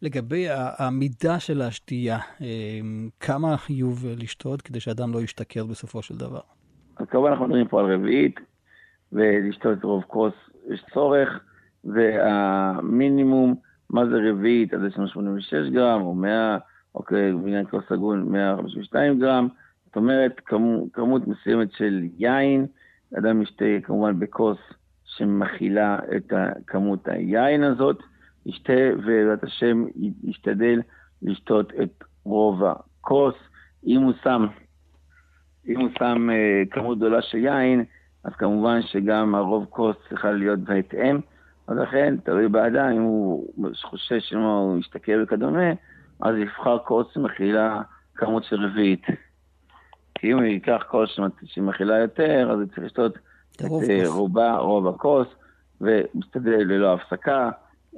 לגבי 0.03 0.46
המידה 0.78 1.40
של 1.40 1.62
השתייה, 1.62 2.18
אה, 2.40 2.80
כמה 3.20 3.57
חיוב 3.57 4.07
לשתות 4.18 4.62
כדי 4.62 4.80
שאדם 4.80 5.12
לא 5.12 5.18
ישתכר 5.18 5.64
בסופו 5.64 6.03
של 6.03 6.16
דבר? 6.16 6.40
אז 6.96 7.07
כמובן 7.11 7.30
אנחנו 7.30 7.46
מדברים 7.46 7.68
פה 7.68 7.80
על 7.80 7.94
רביעית, 7.94 8.40
ולשתות 9.12 9.84
רוב 9.84 10.03
כוס 10.07 10.32
יש 10.70 10.84
צורך, 10.94 11.28
והמינימום, 11.84 13.55
מה 13.90 14.07
זה 14.07 14.16
רביעית? 14.30 14.74
אז 14.74 14.80
יש 14.88 14.98
לנו 14.98 15.09
86 15.09 15.55
גרם, 15.72 16.03
או 16.03 16.14
100, 16.14 16.59
אוקיי, 16.94 17.32
בעניין 17.32 17.66
כוס 17.70 17.84
סגון 17.88 18.32
152 18.32 19.20
גרם, 19.20 19.48
זאת 19.86 19.96
אומרת, 19.96 20.40
כמות, 20.46 20.88
כמות 20.92 21.22
מסוימת 21.26 21.72
של 21.72 22.01
יין, 22.18 22.66
אדם 23.18 23.40
משתה 23.40 23.64
כמובן 23.82 24.20
בכוס 24.20 24.59
שמכילה 25.05 25.98
את 26.16 26.32
כמות 26.66 27.09
היין 27.09 27.62
הזאת, 27.62 28.03
ישתה 28.51 28.72
ובעזרת 28.98 29.44
השם 29.44 29.84
ישתדל 30.24 30.80
לשתות 31.22 31.72
את 31.82 32.05
רוב 32.24 32.62
הכוס. 32.64 33.34
אם 33.86 34.01
הוא 34.01 34.12
שם, 34.22 34.46
אם 35.68 35.80
הוא 35.80 35.88
שם 35.98 36.28
uh, 36.30 36.68
כמות 36.70 36.98
גדולה 36.98 37.22
של 37.22 37.38
יין, 37.38 37.84
אז 38.24 38.32
כמובן 38.32 38.82
שגם 38.82 39.34
הרוב 39.34 39.66
כוס 39.70 39.96
צריכה 40.09 40.32
להיות 40.32 40.59
בהתאם. 40.59 41.20
אז 41.68 41.78
לכן, 41.78 42.16
תלוי 42.24 42.48
באדם, 42.48 42.92
אם 42.96 43.03
הוא 43.03 43.53
חושש 43.82 44.28
שאם 44.28 44.38
הוא 44.38 44.78
ישתכר 44.78 45.20
וכדומה, 45.22 45.72
אז 46.20 46.36
יבחר 46.36 46.78
כוס 46.78 47.07
שמכילה 47.14 47.82
כמות 48.14 48.44
של 48.44 48.57
רביעית. 48.57 49.07
כי 50.14 50.32
אם 50.32 50.36
הוא 50.36 50.44
ייקח 50.44 50.82
כוס 50.88 51.11
שמכילה 51.44 51.98
יותר, 51.98 52.51
אז 52.53 52.59
הוא 52.59 52.66
צריך 52.66 52.78
לשתות 52.78 53.18
את 53.57 53.62
אה, 53.90 54.03
רובה, 54.07 54.57
רוב 54.57 54.88
הכוס, 54.88 55.28
ומשתדל 55.80 56.59
ללא 56.59 56.94
הפסקה. 56.94 57.51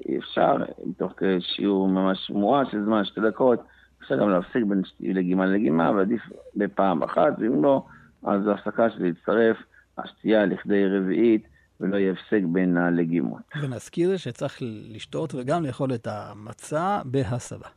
אי 0.09 0.19
אפשר, 0.19 0.57
מתוך 0.87 1.13
שיעור 1.41 1.89
ממש 1.89 2.31
מועט 2.31 2.71
של 2.71 2.85
זמן, 2.85 3.05
שתי 3.05 3.21
דקות, 3.21 3.61
אפשר 4.03 4.17
גם 4.17 4.31
להפסיק 4.31 4.65
בין 4.65 4.83
לגימה 5.01 5.47
ללגימה, 5.47 5.91
ועדיף 5.91 6.23
בפעם 6.57 7.03
אחת, 7.03 7.33
ואם 7.39 7.65
לא, 7.65 7.85
אז 8.23 8.47
ההפסקה 8.47 8.91
שלי 8.91 9.09
להצטרף, 9.09 9.57
השתייה 9.99 10.47
לכדי 10.47 10.87
רביעית, 10.87 11.47
ולא 11.81 11.97
יהיה 11.97 12.13
הפסק 12.13 12.41
בין 12.53 12.77
הלגימות. 12.77 13.43
ונזכיר 13.63 14.17
שצריך 14.17 14.59
לשתות 14.95 15.35
וגם 15.35 15.65
לאכול 15.65 15.95
את 15.95 16.07
המצה 16.11 17.01
בהסבה. 17.05 17.69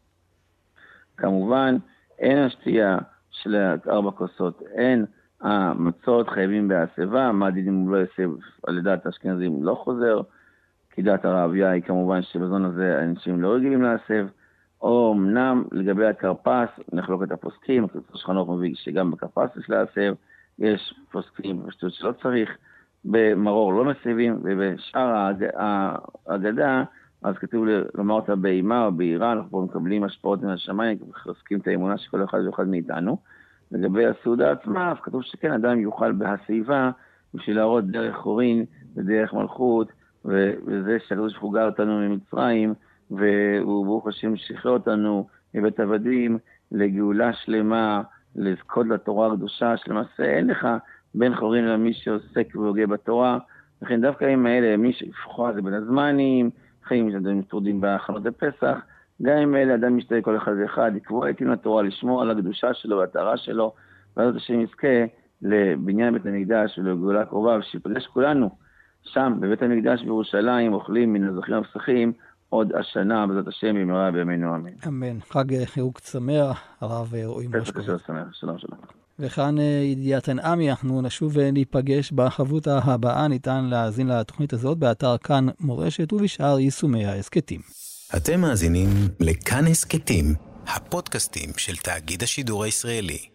כמובן, 1.18 1.78
אין 2.20 2.38
השתייה 2.38 2.98
של 3.32 3.56
ארבע 3.88 4.12
כוסות, 4.12 4.62
אין 4.76 5.06
המצות 5.42 6.30
חייבים 6.30 6.68
בהסבה, 6.68 7.32
מה 7.32 7.48
הדין 7.48 7.68
אם 7.68 7.74
הוא 7.74 7.96
לא 7.96 8.04
יסב 8.04 8.30
ידת 8.78 9.06
האשכנזים 9.06 9.64
לא 9.64 9.82
חוזר. 9.84 10.22
כי 10.96 11.02
דעת 11.02 11.26
הרעביה 11.26 11.70
היא 11.70 11.84
כמובן 11.84 12.22
שבזמן 12.22 12.66
הזה 12.66 13.00
אנשים 13.04 13.42
לא 13.42 13.54
רגילים 13.54 13.82
להסב, 13.82 14.28
אמנם 14.84 15.64
לגבי 15.72 16.06
הכרפס, 16.06 16.70
נחלוק 16.94 17.24
את 17.24 17.32
הפוסקים, 17.32 17.84
הקבוצה 17.84 18.18
חנוך 18.18 18.50
מביא 18.50 18.76
שגם 18.76 19.12
בכרפס 19.12 19.58
יש 19.58 19.70
להסב, 19.70 20.14
יש 20.60 20.94
פוסקים 21.12 21.62
פשוט 21.68 21.94
שלא 21.94 22.12
צריך, 22.12 22.58
במרור 23.06 23.74
לא 23.74 23.86
מסבים, 23.86 24.40
ובשאר 24.44 25.32
ההגדה, 26.28 26.84
אז 27.24 27.36
כתוב 27.36 27.66
לומר 27.96 28.16
אותה 28.16 28.36
באימה 28.36 28.86
או 28.86 28.92
בעירה, 28.92 29.32
אנחנו 29.32 29.50
פה 29.50 29.66
מקבלים 29.70 30.04
השפעות 30.04 30.44
מן 30.44 30.50
השמיים, 30.50 30.98
מחזקים 31.10 31.60
את 31.60 31.68
האמונה 31.68 31.98
של 31.98 32.12
כל 32.12 32.24
אחד 32.24 32.40
ואחד 32.46 32.68
מאיתנו. 32.68 33.18
לגבי 33.72 34.06
הסעודה 34.06 34.52
עצמה, 34.52 34.92
אז 34.92 34.98
כתוב 35.04 35.24
שכן, 35.24 35.52
אדם 35.52 35.80
יוכל 35.80 36.12
בהסביבה 36.12 36.92
בשביל 37.34 37.56
להראות 37.56 37.86
דרך 37.86 38.16
חורין 38.16 38.66
ודרך 38.96 39.34
מלכות, 39.34 39.88
וזה 40.26 40.98
שהקדוש 41.08 41.34
ברוך 41.34 41.44
הוא 41.44 41.54
גר 41.54 41.66
אותנו 41.66 42.00
ממצרים, 42.00 42.74
והוא 43.12 43.86
ברוך 43.86 44.08
השם 44.08 44.36
שחרר 44.36 44.72
אותנו 44.72 45.28
מבית 45.54 45.80
עבדים 45.80 46.38
לגאולה 46.72 47.34
שלמה, 47.34 48.02
לזכות 48.36 48.88
לתורה 48.88 49.34
הקדושה, 49.34 49.78
שלמעשה 49.78 50.24
אין 50.24 50.48
לך 50.48 50.68
בן 51.16 51.36
חורין 51.36 51.66
למי 51.66 51.94
שעוסק 51.94 52.56
והוגה 52.56 52.88
בתורה, 52.88 53.38
לכן 53.82 54.02
דווקא 54.02 54.26
עם 54.26 54.46
האלה, 54.46 54.78
מי 54.78 54.94
שפחות 54.94 55.56
זה 55.56 55.62
בין 55.62 55.74
הזמנים, 55.74 56.50
חיים 56.84 57.12
שאתם 57.12 57.42
טרודים 57.42 57.82
בהכנות 57.82 58.26
לפסח, 58.26 58.78
גם 59.22 59.38
עם 59.38 59.56
אלה 59.56 59.76
אדם 59.76 59.98
משתדל 59.98 60.22
כל 60.22 60.38
אחד 60.38 60.52
ואחד, 60.62 60.92
לקבוע 60.96 61.30
את 61.30 61.38
דין 61.38 61.50
התורה, 61.50 61.84
לשמור 61.84 62.22
על 62.22 62.32
הקדושה 62.32 62.74
שלו 62.74 62.98
והטהרה 62.98 63.38
שלו, 63.38 63.74
ואז 64.18 64.36
השם 64.36 64.62
יזכה 64.62 65.06
לבניין 65.42 66.14
בית 66.14 66.26
המקדש 66.26 66.80
ולגאולה 66.80 67.26
קרובה, 67.26 67.58
ושיפגש 67.60 68.08
כולנו 68.08 68.65
שם, 69.14 69.34
בבית 69.40 69.62
המקדש 69.62 70.02
בירושלים, 70.04 70.74
אוכלים 70.74 71.14
מן 71.14 71.24
הזכים 71.24 71.56
הפסחים 71.56 72.14
עוד 72.50 72.72
השנה, 72.74 73.28
בעזרת 73.28 73.48
השם, 73.48 73.76
במהרה 73.76 74.12
בימינו 74.12 74.56
אמן. 74.56 74.72
אמן. 74.88 75.20
חג 75.30 75.66
חירוק 75.66 76.00
שמח, 76.00 76.62
הרב 76.82 77.14
רועי 77.26 77.48
מושקוביץ. 77.48 77.86
פסח 77.86 78.08
שמח, 78.08 78.28
שלום 78.34 78.58
שלום. 78.58 78.80
וכאן 79.20 79.60
אה, 79.60 79.64
ידיעת 79.64 80.30
עמי, 80.30 80.70
אנחנו 80.70 81.02
נשוב 81.02 81.32
וניפגש 81.36 82.12
בחבותה 82.12 82.80
הבאה, 82.84 83.28
ניתן 83.28 83.66
להאזין 83.66 84.08
לתוכנית 84.08 84.54
הזאת 84.54 84.78
באתר 84.78 85.18
כאן 85.18 85.46
מורשת 85.60 86.14
ובשאר 86.14 86.60
יישומי 86.60 87.06
ההסכתים. 87.06 87.62
אתם 88.18 88.42
מאזינים 88.42 88.88
לכאן 89.20 89.68
הסכתים, 89.72 90.26
הפודקאסטים 90.68 91.50
של 91.58 91.76
תאגיד 91.76 92.24
השידור 92.24 92.64
הישראלי. 92.64 93.35